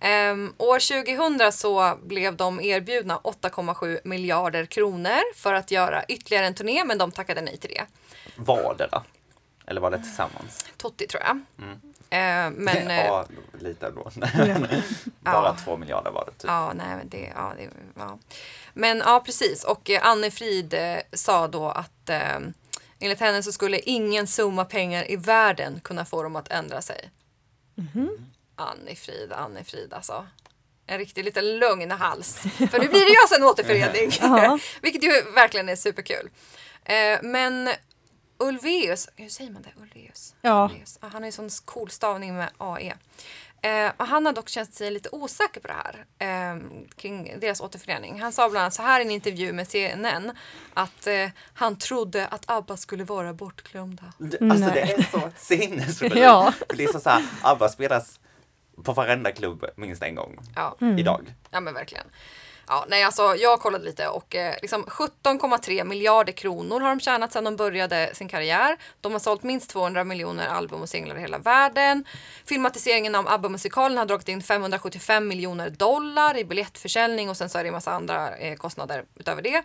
Ehm, 0.00 0.54
år 0.58 0.78
2000 0.78 1.52
så 1.52 1.98
blev 2.02 2.36
de 2.36 2.60
erbjudna 2.60 3.18
8,7 3.18 4.00
miljarder 4.04 4.66
kronor 4.66 5.34
för 5.36 5.52
att 5.54 5.70
göra 5.70 6.04
ytterligare 6.04 6.46
en 6.46 6.54
turné 6.54 6.84
men 6.84 6.98
de 6.98 7.12
tackade 7.12 7.40
nej 7.40 7.56
till 7.58 7.70
det. 7.70 7.86
Var 8.36 8.74
det 8.78 8.88
då? 8.92 9.02
Eller 9.66 9.80
var 9.80 9.90
det 9.90 9.98
tillsammans? 9.98 10.66
Totti 10.76 11.06
tror 11.06 11.22
jag. 11.22 11.40
Eh, 12.12 12.50
men... 12.50 12.90
eh, 12.90 13.06
ja, 13.06 13.26
lite 13.60 13.86
ändå. 13.86 14.10
Ja. 14.34 15.32
Bara 15.32 15.46
Ja. 15.48 15.56
två 15.64 15.76
miljarder 15.76 16.10
var 16.10 16.24
det 16.24 16.30
typ. 16.32 16.44
Ja, 16.44 16.72
nej, 16.72 16.96
men 16.96 17.08
det, 17.08 17.32
ja, 17.34 17.52
det, 17.56 17.68
ja. 17.96 18.18
Men 18.74 18.98
ja, 18.98 19.22
precis. 19.26 19.64
Och 19.64 19.90
eh, 19.90 20.06
Anne 20.06 20.30
Frid 20.30 20.74
eh, 20.74 20.96
sa 21.12 21.48
då 21.48 21.68
att 21.68 22.08
eh, 22.08 22.38
enligt 23.00 23.20
henne 23.20 23.42
så 23.42 23.52
skulle 23.52 23.78
ingen 23.78 24.26
summa 24.26 24.64
pengar 24.64 25.10
i 25.10 25.16
världen 25.16 25.80
kunna 25.84 26.04
få 26.04 26.22
dem 26.22 26.36
att 26.36 26.48
ändra 26.50 26.82
sig. 26.82 27.10
Anne 28.56 28.94
Frid, 28.94 29.32
Anne 29.32 29.64
Frid 29.64 29.92
alltså. 29.92 30.26
En 30.86 30.98
riktig 30.98 31.24
liten 31.24 31.58
lögnhals. 31.58 32.36
För 32.40 32.78
nu 32.78 32.88
blir 32.88 33.04
det 33.04 33.10
ju 33.10 33.16
alltså 33.20 33.34
en 33.36 33.44
återförening. 33.44 34.10
Vilket 34.82 35.02
ju 35.04 35.32
verkligen 35.34 35.68
är 35.68 35.76
superkul. 35.76 36.30
Eh, 36.84 37.18
men 37.22 37.70
Ulveus, 38.40 39.08
hur 39.16 39.28
säger 39.28 39.50
man 39.50 39.62
det? 39.62 39.70
Ulveus? 39.82 40.34
Ja. 40.42 40.68
Ulveus. 40.72 40.98
Ja, 41.02 41.08
Han 41.12 41.22
har 41.22 41.28
ju 41.28 41.32
sån 41.32 41.48
cool 41.64 41.90
stavning 41.90 42.34
med 42.36 42.50
AE. 42.58 42.94
Eh, 43.62 43.92
och 43.96 44.06
han 44.06 44.26
har 44.26 44.32
dock 44.32 44.48
känt 44.48 44.74
sig 44.74 44.90
lite 44.90 45.08
osäker 45.12 45.60
på 45.60 45.68
det 45.68 45.74
här 45.74 46.04
eh, 46.18 46.60
kring 46.96 47.40
deras 47.40 47.60
återförening. 47.60 48.20
Han 48.20 48.32
sa 48.32 48.48
bland 48.50 48.62
annat 48.62 48.74
så 48.74 48.82
här 48.82 49.00
i 49.00 49.04
en 49.04 49.10
intervju 49.10 49.52
med 49.52 49.68
CNN 49.68 50.32
att 50.74 51.06
eh, 51.06 51.28
han 51.54 51.76
trodde 51.78 52.26
att 52.26 52.50
ABBA 52.50 52.76
skulle 52.76 53.04
vara 53.04 53.32
bortglömda. 53.34 54.12
Det- 54.18 54.40
Alltså 54.40 54.66
det 54.70 54.84
Nej. 54.84 54.94
är 54.98 55.02
så 55.20 55.30
sinnessjukt. 55.36 56.14
Ja. 56.16 56.52
Det 56.76 56.84
är 56.84 56.92
så 56.92 57.00
så 57.00 57.10
här, 57.10 57.24
ABBA 57.42 57.68
spelas 57.68 58.20
på 58.84 58.92
varenda 58.92 59.32
klubb 59.32 59.64
minst 59.76 60.02
en 60.02 60.14
gång 60.14 60.38
Ja, 60.56 60.76
idag. 60.98 61.34
ja 61.50 61.60
men 61.60 61.74
verkligen. 61.74 62.06
Ja, 62.72 62.84
nej, 62.88 63.04
alltså, 63.04 63.36
jag 63.36 63.60
kollade 63.60 63.84
lite 63.84 64.08
och 64.08 64.36
eh, 64.36 64.54
liksom 64.62 64.84
17,3 64.84 65.84
miljarder 65.84 66.32
kronor 66.32 66.80
har 66.80 66.88
de 66.88 67.00
tjänat 67.00 67.32
sedan 67.32 67.44
de 67.44 67.56
började 67.56 68.10
sin 68.14 68.28
karriär. 68.28 68.76
De 69.00 69.12
har 69.12 69.18
sålt 69.18 69.42
minst 69.42 69.70
200 69.70 70.04
miljoner 70.04 70.46
album 70.48 70.82
och 70.82 70.88
singlar 70.88 71.16
i 71.16 71.20
hela 71.20 71.38
världen. 71.38 72.04
Filmatiseringen 72.44 73.14
av 73.14 73.28
ABBA-musikalen 73.28 73.98
har 73.98 74.06
dragit 74.06 74.28
in 74.28 74.42
575 74.42 75.28
miljoner 75.28 75.70
dollar 75.70 76.38
i 76.38 76.44
biljettförsäljning 76.44 77.30
och 77.30 77.36
sen 77.36 77.48
så 77.48 77.58
är 77.58 77.62
det 77.62 77.68
en 77.68 77.74
massa 77.74 77.92
andra 77.92 78.36
eh, 78.36 78.56
kostnader 78.56 79.04
utöver 79.16 79.42
det. 79.42 79.62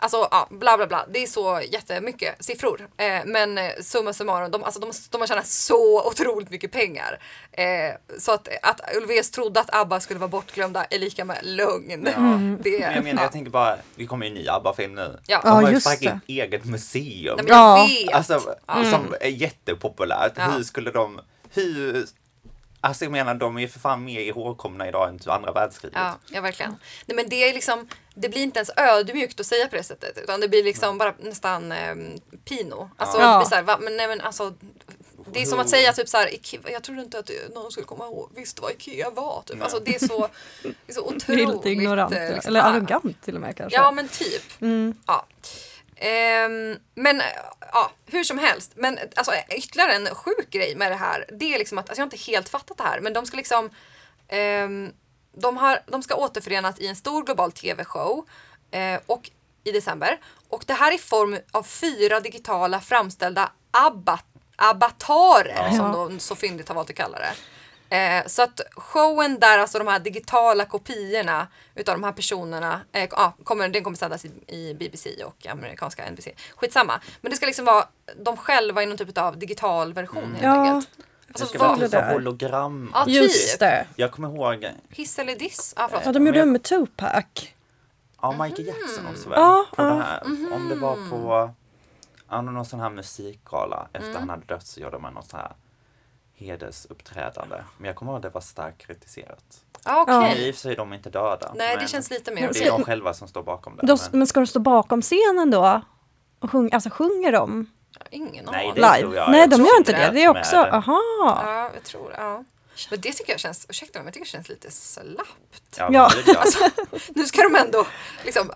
Alltså, 0.00 0.28
ja, 0.30 0.46
bla 0.50 0.76
bla 0.76 0.86
bla. 0.86 1.06
Det 1.10 1.22
är 1.22 1.26
så 1.26 1.60
jättemycket 1.70 2.44
siffror. 2.44 2.88
Eh, 2.96 3.20
men 3.26 3.58
eh, 3.58 3.70
summa 3.80 4.12
summarum, 4.12 4.50
de, 4.50 4.64
alltså, 4.64 4.80
de, 4.80 4.92
de 5.10 5.20
har 5.20 5.26
tjänat 5.28 5.46
så 5.46 6.06
otroligt 6.08 6.50
mycket 6.50 6.72
pengar. 6.72 7.18
Eh, 7.52 7.64
så 8.18 8.32
att, 8.32 8.48
att 8.62 8.80
Ulvaeus 8.96 9.30
trodde 9.30 9.60
att 9.60 9.74
ABBA 9.74 10.00
skulle 10.00 10.20
vara 10.20 10.28
bortglömda 10.28 10.84
är 10.84 10.98
lika 10.98 11.24
med 11.24 11.38
lögn. 11.42 12.04
Det, 12.04 12.16
Men 12.16 12.94
jag 12.94 13.04
menar, 13.04 13.20
ja. 13.20 13.22
jag 13.22 13.32
tänker 13.32 13.50
bara, 13.50 13.76
det 13.96 14.06
kommer 14.06 14.26
ju 14.26 14.28
en 14.28 14.34
ny 14.34 14.48
ABBA-film 14.48 14.94
nu. 14.94 15.18
Ja. 15.26 15.40
De 15.44 15.48
har 15.48 15.62
Ja, 15.62 15.70
ju 15.70 15.80
fucking 15.80 16.20
eget 16.26 16.64
museum. 16.64 17.38
Nej, 17.48 18.06
Ja. 18.10 18.16
Alltså, 18.16 18.40
som 18.66 19.14
är 19.20 19.28
jättepopulärt. 19.28 20.32
Ja. 20.36 20.42
Hur 20.42 20.62
skulle 20.62 20.90
de, 20.90 21.20
hur, 21.50 22.06
alltså 22.80 23.04
jag 23.04 23.12
menar 23.12 23.34
de 23.34 23.56
är 23.56 23.60
ju 23.60 23.68
för 23.68 23.80
fan 23.80 24.04
mer 24.04 24.20
ihågkomna 24.20 24.88
idag 24.88 25.08
än 25.08 25.18
till 25.18 25.30
andra 25.30 25.52
världskriget. 25.52 25.98
Ja, 25.98 26.18
ja 26.30 26.40
verkligen. 26.40 26.76
Nej, 27.06 27.16
men 27.16 27.28
det 27.28 27.48
är 27.48 27.54
liksom, 27.54 27.88
det 28.14 28.28
blir 28.28 28.42
inte 28.42 28.58
ens 28.58 28.70
ödmjukt 28.76 29.40
att 29.40 29.46
säga 29.46 29.68
på 29.68 29.76
det 29.76 29.82
sättet 29.82 30.18
utan 30.18 30.40
det 30.40 30.48
blir 30.48 30.64
liksom 30.64 30.98
bara 30.98 31.14
nästan 31.18 31.72
eh, 31.72 31.94
pino. 32.44 32.90
Alltså, 32.96 33.18
Ja. 33.20 33.32
det 33.32 33.38
blir 33.38 33.48
så 33.48 33.54
här, 33.54 33.62
va, 33.62 33.78
men, 33.80 33.96
nej, 33.96 34.08
men 34.08 34.20
alltså, 34.20 34.54
det 35.32 35.42
är 35.42 35.46
som 35.46 35.58
att 35.58 35.68
säga 35.68 35.92
typ 35.92 36.08
så 36.08 36.16
här, 36.16 36.34
Ikea, 36.34 36.60
jag 36.72 36.82
trodde 36.82 37.02
inte 37.02 37.18
att 37.18 37.30
någon 37.54 37.70
skulle 37.72 37.86
komma 37.86 38.04
ihåg, 38.06 38.30
visst 38.34 38.60
vad 38.60 38.70
Ikea 38.70 39.10
var. 39.10 39.42
Typ. 39.46 39.62
Alltså, 39.62 39.78
det 39.80 39.94
är 39.94 40.06
så, 40.06 40.28
det 40.62 40.72
är 40.86 40.92
så 40.92 41.00
otroligt. 41.06 41.26
Det 41.26 41.32
är 41.42 41.46
lite 41.46 41.70
ignorant. 41.70 42.12
eh, 42.14 42.34
liksom, 42.34 42.48
Eller 42.48 42.60
arrogant 42.60 43.22
till 43.22 43.34
och 43.34 43.40
med 43.40 43.56
kanske. 43.56 43.78
Ja 43.78 43.90
men 43.90 44.08
typ. 44.08 44.60
Mm. 44.62 44.94
Ja. 45.06 45.26
Ehm, 45.98 46.78
men 46.94 47.22
ja, 47.72 47.90
hur 48.06 48.24
som 48.24 48.38
helst. 48.38 48.72
Men 48.76 48.98
alltså, 49.16 49.32
ytterligare 49.56 49.92
en 49.92 50.14
sjuk 50.14 50.50
grej 50.50 50.74
med 50.76 50.92
det 50.92 50.96
här. 50.96 51.24
Det 51.38 51.54
är 51.54 51.58
liksom 51.58 51.78
att, 51.78 51.88
alltså, 51.88 52.00
jag 52.00 52.06
har 52.06 52.12
inte 52.12 52.30
helt 52.32 52.48
fattat 52.48 52.76
det 52.76 52.84
här. 52.84 53.00
Men 53.00 53.12
de 53.12 53.26
ska 53.26 53.36
liksom 53.36 53.70
ehm, 54.28 54.92
de, 55.32 55.56
har, 55.56 55.80
de 55.86 56.02
ska 56.02 56.14
återförenas 56.14 56.78
i 56.78 56.86
en 56.86 56.96
stor 56.96 57.24
global 57.24 57.52
tv-show 57.52 58.24
eh, 58.70 59.00
och 59.06 59.30
i 59.64 59.72
december. 59.72 60.18
Och 60.48 60.64
det 60.66 60.72
här 60.72 60.90
är 60.90 60.94
i 60.94 60.98
form 60.98 61.38
av 61.52 61.62
fyra 61.62 62.20
digitala 62.20 62.80
framställda 62.80 63.52
abba, 63.70 64.20
abatarer 64.56 65.70
som 65.70 65.92
de 65.92 66.20
så 66.20 66.36
fyndigt 66.36 66.68
har 66.68 66.74
valt 66.74 66.90
att 66.90 66.96
kalla 66.96 67.18
det. 67.18 67.32
Eh, 67.90 68.26
så 68.26 68.42
att 68.42 68.60
showen 68.76 69.38
där 69.38 69.58
alltså 69.58 69.78
de 69.78 69.86
här 69.86 69.98
digitala 69.98 70.64
kopiorna 70.64 71.46
utav 71.74 71.94
de 71.94 72.04
här 72.04 72.12
personerna, 72.12 72.80
eh, 72.92 73.08
ja, 73.10 73.32
kommer, 73.44 73.68
den 73.68 73.84
kommer 73.84 73.96
sändas 73.96 74.24
i, 74.24 74.30
i 74.46 74.74
BBC 74.74 75.24
och 75.24 75.46
amerikanska 75.46 76.10
NBC. 76.10 76.28
Skitsamma. 76.56 77.00
Men 77.20 77.30
det 77.30 77.36
ska 77.36 77.46
liksom 77.46 77.64
vara 77.64 77.84
de 78.22 78.36
själva 78.36 78.82
i 78.82 78.86
någon 78.86 78.96
typ 78.98 79.18
av 79.18 79.38
digital 79.38 79.92
version 79.92 80.22
helt 80.32 80.42
Ja, 80.42 80.60
enkelt. 80.74 80.90
Det 80.98 81.32
Alltså, 81.32 81.46
ska 81.46 81.58
vad, 81.58 81.68
vara 81.68 81.78
det 81.78 81.84
lite 81.84 82.00
där. 82.00 82.12
hologram. 82.12 82.90
Ja, 82.94 83.04
Just 83.08 83.50
typ. 83.50 83.60
det. 83.60 83.86
Jag 83.96 84.12
kommer 84.12 84.28
ihåg, 84.28 84.66
Hiss 84.90 85.18
eller 85.18 85.36
diss? 85.36 85.74
Ja, 85.76 85.86
förlåt. 85.90 86.06
Ja, 86.06 86.12
de 86.12 86.26
gjorde 86.26 86.38
det 86.38 86.46
med 86.46 86.62
Tupac. 86.62 87.24
ja 88.22 88.32
Michael 88.32 88.66
Jackson 88.66 89.06
också 89.12 89.28
väl? 89.28 89.38
Ja, 89.40 89.66
på 89.76 89.82
ja. 89.82 89.88
det 89.88 90.02
här, 90.02 90.22
Om 90.54 90.68
det 90.68 90.74
var 90.74 90.96
på 91.10 91.50
ja, 92.30 92.40
någon 92.42 92.64
sån 92.64 92.80
här 92.80 92.90
musikgala 92.90 93.88
efter 93.92 94.08
Mm. 94.08 94.20
han 94.20 94.28
hade 94.28 94.44
dött 94.46 94.66
så 94.66 94.80
gjorde 94.80 94.98
man 94.98 95.14
något 95.14 95.28
sån 95.30 95.40
här 95.40 95.52
hedersuppträdande. 96.38 97.56
Men 97.78 97.86
jag 97.86 97.96
kommer 97.96 98.12
ihåg 98.12 98.16
att 98.16 98.22
det 98.22 98.28
var 98.30 98.40
starkt 98.40 98.78
kritiserat. 98.86 99.44
Ja, 99.84 100.02
okej. 100.02 100.14
Ja. 100.14 100.34
I 100.46 100.50
och 100.50 100.54
för 100.54 100.60
sig 100.60 100.72
är 100.72 100.76
de 100.76 100.92
inte 100.92 101.10
döda. 101.10 101.52
Nej, 101.56 101.76
det 101.80 101.88
känns 101.88 102.10
lite 102.10 102.30
mer 102.34 102.42
Men 102.42 102.52
Det 102.52 102.66
är 102.66 102.70
de 102.70 102.84
själva 102.84 103.14
som 103.14 103.28
står 103.28 103.42
bakom 103.42 103.76
det. 103.76 103.86
De, 103.86 103.98
men- 104.10 104.18
men 104.18 104.26
ska 104.26 104.40
de 104.40 104.46
stå 104.46 104.58
bakom 104.58 105.02
scenen 105.02 105.50
då? 105.50 105.80
Och 106.40 106.50
sjung, 106.50 106.70
alltså 106.72 106.90
sjunger 106.90 107.32
de 107.32 107.66
Ingen 108.10 108.44
Nej, 108.44 108.54
aning. 108.70 108.74
det 108.74 108.80
live? 108.80 109.00
tror 109.00 109.14
jag. 109.16 109.30
Nej, 109.30 109.40
Jag 109.40 109.50
de 109.50 109.60
gör 109.60 109.78
inte 109.78 109.92
det. 109.92 109.98
det 109.98 110.10
Det 110.10 110.22
är 110.24 110.28
också, 110.28 110.56
det. 110.56 110.72
aha. 110.72 111.02
Ja, 111.22 111.70
jag 111.74 111.84
tror 111.84 112.12
ja. 112.16 112.44
Men 112.90 113.00
det 113.00 113.12
tycker 113.12 113.32
jag 113.32 113.40
känns, 113.40 113.66
ursäkta 113.68 113.98
mig, 113.98 114.02
men 114.04 114.06
jag 114.06 114.14
tycker 114.14 114.24
det 114.26 114.30
känns 114.30 114.48
lite 114.48 114.70
slappt. 114.70 115.76
Ja, 115.78 115.88
Ja. 115.92 116.10
det 116.26 116.32
gör 116.32 116.44
jag. 116.60 117.00
Nu 117.16 117.24
ska 117.26 117.42
de 117.42 117.56
ändå, 117.56 117.86
liksom, 118.24 118.50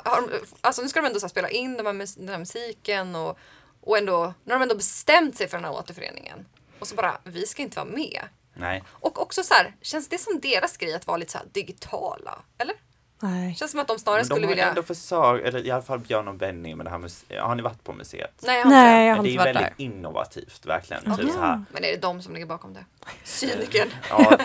alltså 0.61 0.83
nu 0.83 0.89
ska 0.89 1.01
de 1.01 1.07
ändå 1.07 1.21
spela 1.29 1.49
in 1.49 1.77
de 1.77 1.87
här, 1.87 2.19
den 2.21 2.29
här 2.29 2.39
musiken 2.39 3.15
och, 3.17 3.39
och 3.81 3.99
ändå, 3.99 4.35
nu 4.45 4.53
har 4.53 4.59
de 4.59 4.63
ändå 4.63 4.75
bestämt 4.75 5.37
sig 5.37 5.49
för 5.49 5.57
den 5.57 5.65
här 5.65 5.73
återföreningen. 5.73 6.47
Och 6.83 6.89
så 6.89 6.95
bara, 6.95 7.19
vi 7.25 7.47
ska 7.47 7.63
inte 7.63 7.77
vara 7.77 7.89
med. 7.91 8.21
Nej. 8.55 8.83
Och 8.91 9.23
också 9.23 9.43
så 9.43 9.55
här, 9.55 9.75
känns 9.83 10.09
det 10.09 10.19
som 10.19 10.41
deras 10.41 10.77
grej 10.77 10.95
att 10.95 11.07
vara 11.07 11.17
lite 11.17 11.33
så 11.33 11.39
här 11.39 11.47
digitala? 11.53 12.39
Eller? 12.59 12.75
Nej. 13.21 13.55
Känns 13.55 13.71
som 13.71 13.81
att 13.81 13.89
de 13.89 13.99
snarare 13.99 14.21
Men 14.21 14.29
de 14.29 14.35
skulle 14.35 14.47
har 14.47 14.51
vilja... 14.51 14.69
ändå 14.69 14.83
försökt, 14.83 15.47
eller 15.47 15.67
i 15.67 15.71
alla 15.71 15.83
fall 15.83 15.99
Björn 15.99 16.29
och 16.29 16.35
Benny 16.35 16.75
med 16.75 16.87
det 16.87 16.91
här 16.91 16.99
museet. 16.99 17.43
Har 17.43 17.55
ni 17.55 17.63
varit 17.63 17.85
på 17.85 17.93
museet? 17.93 18.35
Nej, 18.43 18.59
jag 18.59 18.65
har 18.65 18.71
Nej, 18.71 19.09
inte. 19.09 19.09
jag 19.09 19.17
Men 19.17 19.17
har 19.17 19.23
det 19.25 19.29
är 19.29 19.31
inte 19.31 19.31
ju 19.31 19.39
varit 19.39 19.57
väldigt 19.57 19.77
där. 19.79 19.85
innovativt 19.85 20.67
verkligen. 20.67 21.03
Okej. 21.07 21.25
Typ 21.25 21.35
så 21.35 21.41
här. 21.41 21.65
Men 21.73 21.85
är 21.85 21.89
det 21.93 21.97
de 22.03 22.23
som 22.23 22.35
ligger 22.35 22.47
bakom 22.47 22.75
det? 22.75 22.85
Cynikern. 23.25 23.89
Ja, 24.11 24.39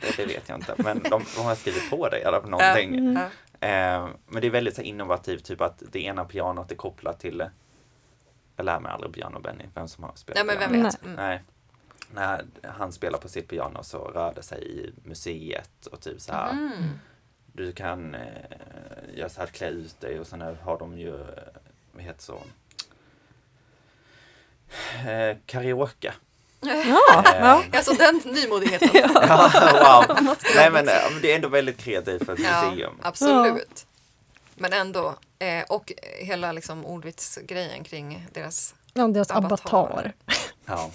det, 0.00 0.16
det 0.16 0.26
vet 0.26 0.48
jag 0.48 0.58
inte. 0.58 0.74
Men 0.78 0.98
de, 1.02 1.24
de 1.36 1.44
har 1.44 1.54
skrivit 1.54 1.90
på 1.90 2.08
det 2.08 2.16
eller 2.16 2.42
någonting. 2.42 3.14
Ja. 3.60 3.68
Eh, 3.68 4.08
men 4.26 4.40
det 4.40 4.46
är 4.46 4.50
väldigt 4.50 4.76
så 4.76 4.82
innovativt, 4.82 5.44
typ 5.44 5.60
att 5.60 5.82
det 5.92 6.00
ena 6.00 6.24
pianot 6.24 6.70
är 6.70 6.76
kopplat 6.76 7.20
till, 7.20 7.44
jag 8.62 8.66
lär 8.66 8.80
mig 8.80 8.92
aldrig 8.92 9.12
Björn 9.12 9.34
och 9.34 9.42
Benny, 9.42 9.64
vem 9.74 9.88
som 9.88 10.04
har 10.04 10.12
spelat 10.14 10.46
Nej, 10.46 10.56
men 10.58 10.72
vem 10.72 10.82
vet. 10.82 11.02
Mm. 11.04 11.16
Nej. 11.16 11.42
När 12.14 12.44
han 12.64 12.92
spelar 12.92 13.18
på 13.18 13.28
sitt 13.28 13.48
piano 13.48 13.82
så 13.82 13.98
rör 13.98 14.32
det 14.34 14.42
sig 14.42 14.62
i 14.78 14.92
museet 15.04 15.86
och 15.86 16.00
typ 16.00 16.20
så 16.20 16.32
här. 16.32 16.50
Mm. 16.50 16.72
Du 17.52 17.72
kan 17.72 18.14
eh, 18.14 18.20
göra 19.14 19.28
så 19.28 19.40
här, 19.40 19.46
klä 19.46 19.68
ut 19.68 20.00
dig 20.00 20.20
och 20.20 20.26
sen 20.26 20.40
har 20.40 20.78
de 20.78 20.98
ju, 20.98 21.14
eh, 21.20 21.26
vad 21.92 22.02
heter 22.02 22.22
så? 22.22 22.42
Eh, 25.08 25.36
karaoke. 25.46 26.14
Ja, 26.60 27.22
ja. 27.24 27.64
Alltså 27.72 27.92
den 27.92 28.20
nymodigheten. 28.24 28.88
Ja, 29.14 30.04
wow. 30.18 30.36
Nej 30.56 30.70
men 30.70 30.86
det 31.22 31.32
är 31.32 31.36
ändå 31.36 31.48
väldigt 31.48 31.78
kreativt 31.78 32.24
för 32.24 32.32
ett 32.32 32.38
Ja, 32.40 32.70
museum. 32.70 32.94
absolut. 33.02 33.86
Men 34.54 34.72
ändå. 34.72 35.14
Eh, 35.42 35.64
och 35.68 35.92
hela 36.18 36.52
liksom 36.52 36.86
ordvitsgrejen 36.86 37.84
kring 37.84 38.26
deras... 38.32 38.74
ja 38.94 39.06
deras 39.08 39.30
Avatar. 39.30 39.74
avatar. 39.78 40.12
Ja. 40.66 40.90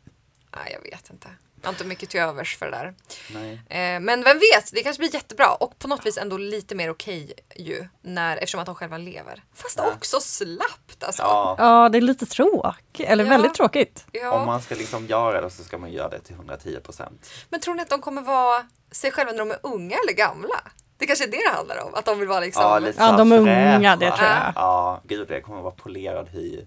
Nej, 0.56 0.72
jag 0.82 0.90
vet 0.90 1.10
inte. 1.10 1.28
Jag 1.60 1.68
har 1.68 1.72
inte 1.72 1.84
mycket 1.84 2.10
till 2.10 2.20
övers 2.20 2.56
för 2.58 2.66
det 2.66 2.72
där. 2.72 2.94
Nej. 3.30 3.52
Eh, 3.54 4.00
men 4.00 4.24
vem 4.24 4.38
vet, 4.38 4.72
det 4.72 4.82
kanske 4.82 5.00
blir 5.00 5.14
jättebra 5.14 5.54
och 5.54 5.78
på 5.78 5.88
något 5.88 6.06
vis 6.06 6.18
ändå 6.18 6.36
lite 6.36 6.74
mer 6.74 6.90
okej 6.90 7.32
ju 7.56 7.88
när, 8.02 8.36
eftersom 8.36 8.60
att 8.60 8.66
de 8.66 8.74
själva 8.74 8.98
lever. 8.98 9.44
Fast 9.54 9.78
Ja. 9.78 9.92
också 9.96 10.20
slappt 10.20 11.02
alltså. 11.04 11.22
Ja. 11.22 11.54
Ja, 11.58 11.88
det 11.88 11.98
är 11.98 12.02
lite 12.02 12.26
tråkigt. 12.26 13.08
Eller 13.08 13.24
Ja. 13.24 13.30
väldigt 13.30 13.54
tråkigt. 13.54 14.04
Ja. 14.12 14.30
Om 14.32 14.46
man 14.46 14.62
ska 14.62 14.74
liksom 14.74 15.06
göra 15.06 15.40
det 15.40 15.50
så 15.50 15.64
ska 15.64 15.78
man 15.78 15.92
göra 15.92 16.08
det 16.08 16.20
till 16.20 16.34
110 16.34 16.80
procent. 16.80 17.30
Men 17.48 17.60
tror 17.60 17.74
ni 17.74 17.82
att 17.82 17.90
de 17.90 18.00
kommer 18.00 18.22
vara 18.22 18.66
sig 18.90 19.10
själva 19.10 19.32
när 19.32 19.38
de 19.38 19.50
är 19.50 19.58
unga 19.62 19.96
eller 20.04 20.12
gamla? 20.12 20.60
Det 21.02 21.06
kanske 21.06 21.24
är 21.24 21.30
det 21.30 21.36
det 21.50 21.56
handlar 21.56 21.84
om, 21.84 21.94
att 21.94 22.04
de 22.04 22.18
vill 22.18 22.28
vara 22.28 22.40
liksom... 22.40 22.62
Ja, 22.62 22.78
lite 22.78 23.00
Ja, 23.02 23.16
de 23.16 23.32
här 23.32 23.38
unga, 23.38 23.96
det 23.96 24.10
tror 24.10 24.28
jag. 24.28 24.52
Ja, 24.56 25.00
gud 25.04 25.28
det 25.28 25.40
kommer 25.40 25.60
vara 25.62 25.74
polerad 25.74 26.28
hy. 26.28 26.64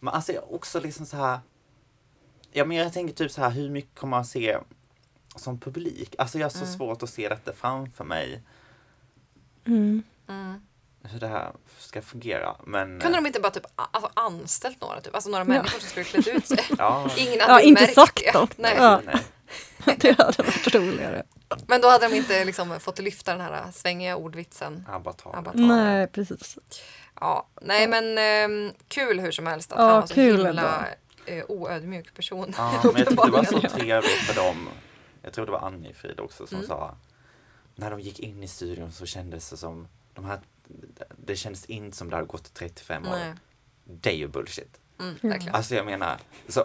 Men 0.00 0.14
alltså 0.14 0.32
jag 0.32 0.52
också 0.52 0.80
liksom 0.80 1.06
så 1.06 1.16
här. 1.16 1.38
Ja 2.52 2.64
men 2.64 2.76
jag 2.76 2.92
tänker 2.92 3.14
typ 3.14 3.30
så 3.30 3.40
här, 3.40 3.50
hur 3.50 3.70
mycket 3.70 3.98
kommer 3.98 4.10
man 4.16 4.24
se 4.24 4.58
som 5.36 5.60
publik? 5.60 6.14
Alltså 6.18 6.38
jag 6.38 6.44
har 6.44 6.50
så 6.50 6.58
Mm. 6.58 6.70
svårt 6.72 7.02
att 7.02 7.10
se 7.10 7.28
detta 7.28 7.52
framför 7.52 8.04
mig. 8.04 8.42
Mm. 9.66 10.02
Mm. 10.28 10.60
Hur 11.02 11.20
det 11.20 11.28
här 11.28 11.52
ska 11.78 12.02
fungera. 12.02 12.56
Men 12.64 13.00
Kunde 13.00 13.18
de 13.18 13.26
inte 13.26 13.40
bara 13.40 13.50
typ 13.52 13.66
alltså, 13.76 14.10
anställt 14.14 14.80
några? 14.80 15.00
Typ? 15.00 15.14
Alltså 15.14 15.30
några 15.30 15.44
människor 15.44 15.78
som 15.80 15.88
skulle 15.88 16.04
klätt 16.04 16.26
ut 16.26 16.46
sig. 16.46 16.64
ja, 16.78 17.10
Ingen 17.16 17.40
hade 17.40 17.52
Ja, 17.52 17.60
inte 17.60 17.82
märkt 17.82 17.94
sagt 17.94 18.20
det. 18.24 18.32
dem. 18.32 18.48
Nej. 18.56 18.74
Ja. 18.76 19.00
nej. 19.06 19.16
Det 19.98 20.18
hade 20.18 20.42
varit 20.42 20.74
roligare. 20.74 21.22
Men 21.66 21.80
då 21.80 21.88
hade 21.88 22.08
de 22.08 22.14
inte 22.16 22.44
liksom 22.44 22.80
fått 22.80 22.98
lyfta 22.98 23.32
den 23.32 23.40
här 23.40 23.70
svängiga 23.72 24.16
ordvitsen. 24.16 24.86
Avatar. 24.92 25.36
Avatar. 25.36 25.58
Nej, 25.60 26.06
precis. 26.06 26.58
Ja, 27.20 27.46
nej 27.62 27.88
men 27.88 28.18
ehm, 28.18 28.72
kul 28.88 29.20
hur 29.20 29.30
som 29.30 29.46
helst 29.46 29.72
att 29.72 29.78
Ja, 29.78 29.84
han 29.84 30.00
var 30.00 30.06
så 30.06 30.14
kul 30.14 30.46
himla 30.46 30.86
eh, 31.26 31.44
oödmjuk 31.48 32.14
person. 32.14 32.54
Ja, 32.56 32.72
men 32.82 32.92
jag 32.96 33.08
tyckte 33.08 33.26
det 33.26 33.30
var 33.32 33.44
så 33.44 33.60
trevligt 33.60 34.10
för 34.10 34.34
dem. 34.34 34.68
Jag 35.22 35.32
tror 35.32 35.46
det 35.46 35.52
var 35.52 35.60
Annie-Frid 35.60 36.20
också 36.20 36.46
som 36.46 36.56
Mm. 36.56 36.68
sa 36.68 36.94
när 37.74 37.90
de 37.90 38.00
gick 38.00 38.18
in 38.20 38.42
i 38.42 38.48
studion 38.48 38.92
så 38.92 39.06
kändes 39.06 39.50
det 39.50 39.56
som 39.56 39.88
de 40.14 40.24
här, 40.24 40.40
det 41.16 41.36
kändes 41.36 41.64
inte 41.64 41.96
som 41.96 42.10
det 42.10 42.16
hade 42.16 42.26
gått 42.28 42.54
35 42.54 43.06
år. 43.06 43.10
Nej, 43.10 43.32
Det 43.84 44.10
är 44.10 44.14
ju 44.16 44.28
bullshit. 44.28 44.80
mm, 45.00 45.14
verkligen. 45.22 45.54
Alltså 45.54 45.74
jag 45.74 45.86
menar, 45.86 46.18
så, 46.48 46.64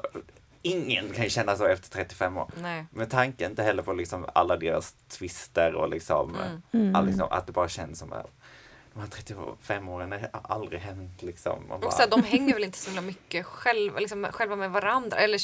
ingen 0.61 1.09
kan 1.13 1.23
ju 1.23 1.29
känna 1.29 1.55
så 1.55 1.65
efter 1.65 1.89
35 1.89 2.37
år. 2.37 2.49
Nej. 2.61 2.85
Med 2.91 3.09
tanke 3.09 3.45
inte 3.45 3.63
heller 3.63 3.83
på 3.83 3.93
liksom 3.93 4.25
alla 4.33 4.57
deras 4.57 4.93
twister 5.07 5.73
och 5.75 5.89
liksom, 5.89 6.35
Mm. 6.35 6.61
Mm. 6.71 6.95
all, 6.95 7.05
liksom 7.05 7.27
att 7.31 7.45
det 7.47 7.51
bara 7.53 7.69
känns 7.69 7.99
som 7.99 8.13
att 8.13 8.27
de 8.93 8.99
här 9.01 9.07
35 9.07 9.89
åren, 9.89 10.09
det 10.09 10.29
har 10.33 10.41
aldrig 10.55 10.79
hänt 10.81 11.21
liksom. 11.23 11.67
Man 11.69 11.83
Och 11.83 11.93
så 11.93 12.01
här, 12.01 12.09
de 12.09 12.23
hänger 12.23 12.53
väl 12.53 12.63
inte 12.63 12.77
så 12.77 12.89
himla 12.89 13.01
mycket 13.01 13.45
själva, 13.45 13.99
liksom, 13.99 14.27
själva 14.31 14.55
med 14.55 14.71
varandra. 14.71 15.17
Eller 15.17 15.39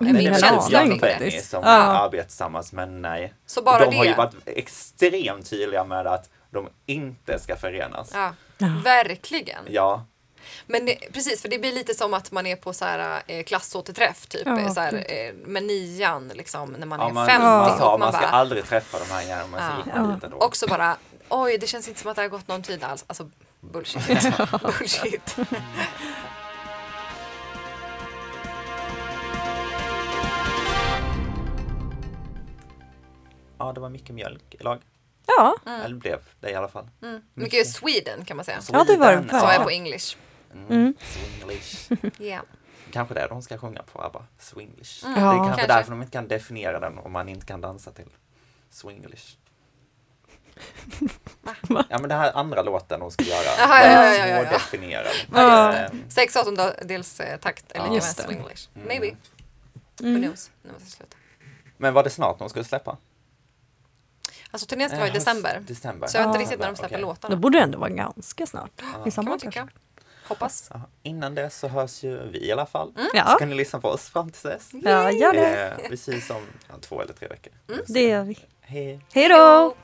Ingen 0.00 0.14
min 0.14 0.14
Nej, 0.14 0.22
det 0.24 0.28
är 0.28 0.32
väl 0.32 0.40
känsla 0.40 0.80
kring 0.86 0.98
det. 1.00 1.44
Som 1.44 1.62
Ja. 1.64 1.68
arbetar 1.70 2.24
tillsammans 2.28 2.72
men 2.72 3.02
nej. 3.02 3.34
Så 3.46 3.62
bara 3.62 3.84
de 3.90 3.96
har 3.96 4.04
ju 4.04 4.10
det. 4.10 4.16
varit 4.16 4.34
extremt 4.46 5.50
tydliga 5.50 5.84
med 5.84 6.06
att 6.06 6.30
de 6.54 6.68
inte 6.86 7.38
ska 7.38 7.56
förenas. 7.56 8.10
Ja. 8.14 8.34
Ja, 8.58 8.66
verkligen. 8.84 9.64
ja. 9.68 10.04
Men 10.66 10.86
det, 10.86 10.98
precis, 11.12 11.42
för 11.42 11.48
det 11.48 11.58
blir 11.58 11.72
lite 11.72 11.94
som 11.94 12.14
att 12.14 12.32
man 12.32 12.46
är 12.46 12.56
på 12.56 12.72
så 12.72 12.84
här, 12.84 13.22
eh, 13.26 13.42
klassåterträff 13.44 14.26
typ. 14.26 14.42
Ja, 14.46 14.58
eh, 14.60 14.72
så 14.72 14.80
här, 14.80 14.94
eh, 15.08 15.34
med 15.34 15.62
nian 15.64 16.28
liksom 16.34 16.72
när 16.72 16.86
man 16.86 17.00
Ja, 17.00 17.08
är 17.08 17.12
man, 17.12 17.26
50 17.26 17.42
man 17.42 17.72
och 17.72 17.80
man 17.80 18.00
man 18.00 18.12
ska 18.12 18.20
bara, 18.20 18.30
aldrig 18.30 18.64
träffa 18.64 18.98
de 18.98 19.04
här 19.14 19.22
igen 19.22 19.50
men 19.50 19.60
så 19.60 19.66
Ja. 19.66 19.76
gick 19.76 19.94
man 19.94 20.20
Ja. 20.40 20.46
också 20.46 20.66
bara 20.66 20.96
oj 21.28 21.58
det 21.58 21.66
känns 21.66 21.88
inte 21.88 22.00
som 22.00 22.10
att 22.10 22.16
det 22.16 22.22
har 22.22 22.28
gått 22.28 22.48
någon 22.48 22.62
tid 22.62 22.84
alls. 22.84 23.04
Alltså 23.06 23.30
bullshit. 23.60 24.02
bullshit. 24.62 25.36
Ja, 33.58 33.72
det 33.72 33.80
var 33.80 33.88
mycket 33.88 34.14
mjölk 34.14 34.54
i 34.60 34.62
lag. 34.62 34.80
Ja, 35.36 35.56
Eller 35.84 35.96
blev 35.96 36.18
det 36.40 36.50
i 36.50 36.54
alla 36.54 36.68
fall. 36.68 36.88
Mm. 37.02 37.22
Mycket 37.34 37.70
Sweden 37.70 38.24
kan 38.24 38.36
man 38.36 38.44
säga. 38.44 38.60
Ja, 38.72 38.84
det 38.84 38.96
var 38.96 39.12
det 39.12 39.18
Sweden. 39.22 39.40
Så 39.40 39.46
är 39.46 39.64
på 39.64 39.70
English. 39.70 40.16
Mm. 40.68 40.94
Swinglish. 41.00 41.90
Ja. 42.18 42.40
Kanske 42.92 43.14
det 43.14 43.26
de 43.26 43.42
ska 43.42 43.58
sjunga 43.58 43.82
på 43.82 44.02
ABBA. 44.02 44.24
Swinglish. 44.38 45.04
Mm, 45.04 45.14
det 45.14 45.20
är 45.20 45.24
Ja. 45.24 45.30
kanske, 45.32 45.48
kanske. 45.50 45.66
därför 45.66 45.90
de 45.90 46.00
inte 46.02 46.12
kan 46.12 46.28
definiera 46.28 46.80
den 46.80 46.98
om 46.98 47.12
man 47.12 47.28
inte 47.28 47.46
kan 47.46 47.60
dansa 47.60 47.90
till. 47.90 48.08
Swinglish. 48.70 49.36
Ja 51.70 51.98
men 51.98 52.08
det 52.08 52.14
här 52.14 52.32
andra 52.36 52.62
låten 52.62 53.00
de 53.00 53.10
ska 53.10 53.24
göra. 53.34 53.42
Den 53.58 53.68
ja, 53.68 53.78
är 53.78 54.18
ja, 54.18 54.26
ja, 54.26 54.26
ja. 54.26 54.44
svårdefinierad. 54.44 55.06
Ja. 55.34 55.74
Eh, 55.76 55.90
Sex 56.08 56.36
åttondels 56.36 57.20
eh, 57.20 57.38
takt 57.40 57.72
är 57.72 57.76
Ja. 57.78 57.82
lika 57.82 57.94
Just 57.94 58.18
med. 58.18 58.26
Swinglish. 58.26 58.68
Mm. 58.74 58.88
Maybe. 58.88 59.16
Who 59.98 60.06
Mm. 60.08 60.22
knows? 60.22 60.50
Nu 60.62 60.72
måste 60.72 60.84
jag 60.84 60.92
sluta. 60.92 61.16
Men 61.76 61.94
var 61.94 62.02
det 62.04 62.10
snart 62.10 62.38
de 62.38 62.48
skulle 62.48 62.64
släppa? 62.64 62.96
Alltså 64.54 64.66
turnén 64.66 64.88
ska 64.88 64.96
vara 64.98 65.06
i 65.06 65.10
Eh, 65.10 65.14
höst- 65.14 65.26
december. 65.26 65.62
December. 65.66 66.08
Så 66.08 66.16
jag 66.16 66.22
vet 66.22 66.26
inte 66.28 66.38
Ja. 66.38 66.42
riktigt 66.42 66.60
när 66.60 66.66
de 66.66 66.76
släpper 66.76 66.94
Okej. 66.94 67.02
då 67.02 67.08
låtarna. 67.08 67.36
borde 67.36 67.58
det 67.58 67.62
ändå 67.62 67.78
vara 67.78 67.90
ganska 67.90 68.46
snart. 68.46 68.70
I 68.80 68.82
Kan 69.02 69.12
sommar 69.12 69.30
man 69.30 69.38
kanske. 69.38 69.60
tycka. 69.60 69.72
Hoppas. 70.28 70.70
Ja, 70.74 70.80
innan 71.02 71.34
dess 71.34 71.58
så 71.58 71.68
hörs 71.68 72.02
ju 72.02 72.28
vi 72.30 72.46
i 72.46 72.52
alla 72.52 72.66
fall. 72.66 72.92
Så 72.96 73.00
Ja, 73.16 73.36
kan 73.38 73.48
ni 73.48 73.54
lyssna 73.54 73.80
på 73.80 73.88
oss 73.88 74.08
fram 74.08 74.30
till 74.30 74.50
dess. 74.50 74.70
ja, 74.72 75.10
gör 75.10 75.32
det. 75.32 75.66
Eh, 75.78 75.90
vi 75.90 75.94
ses 75.94 76.30
om 76.30 76.42
ja, 76.68 76.74
två 76.80 77.00
eller 77.02 77.12
tre 77.14 77.28
veckor. 77.28 77.52
Det 77.86 78.02
gör 78.02 78.22
vi. 78.22 78.38
Hej! 78.60 79.00
Hej 79.14 79.28
då! 79.28 79.74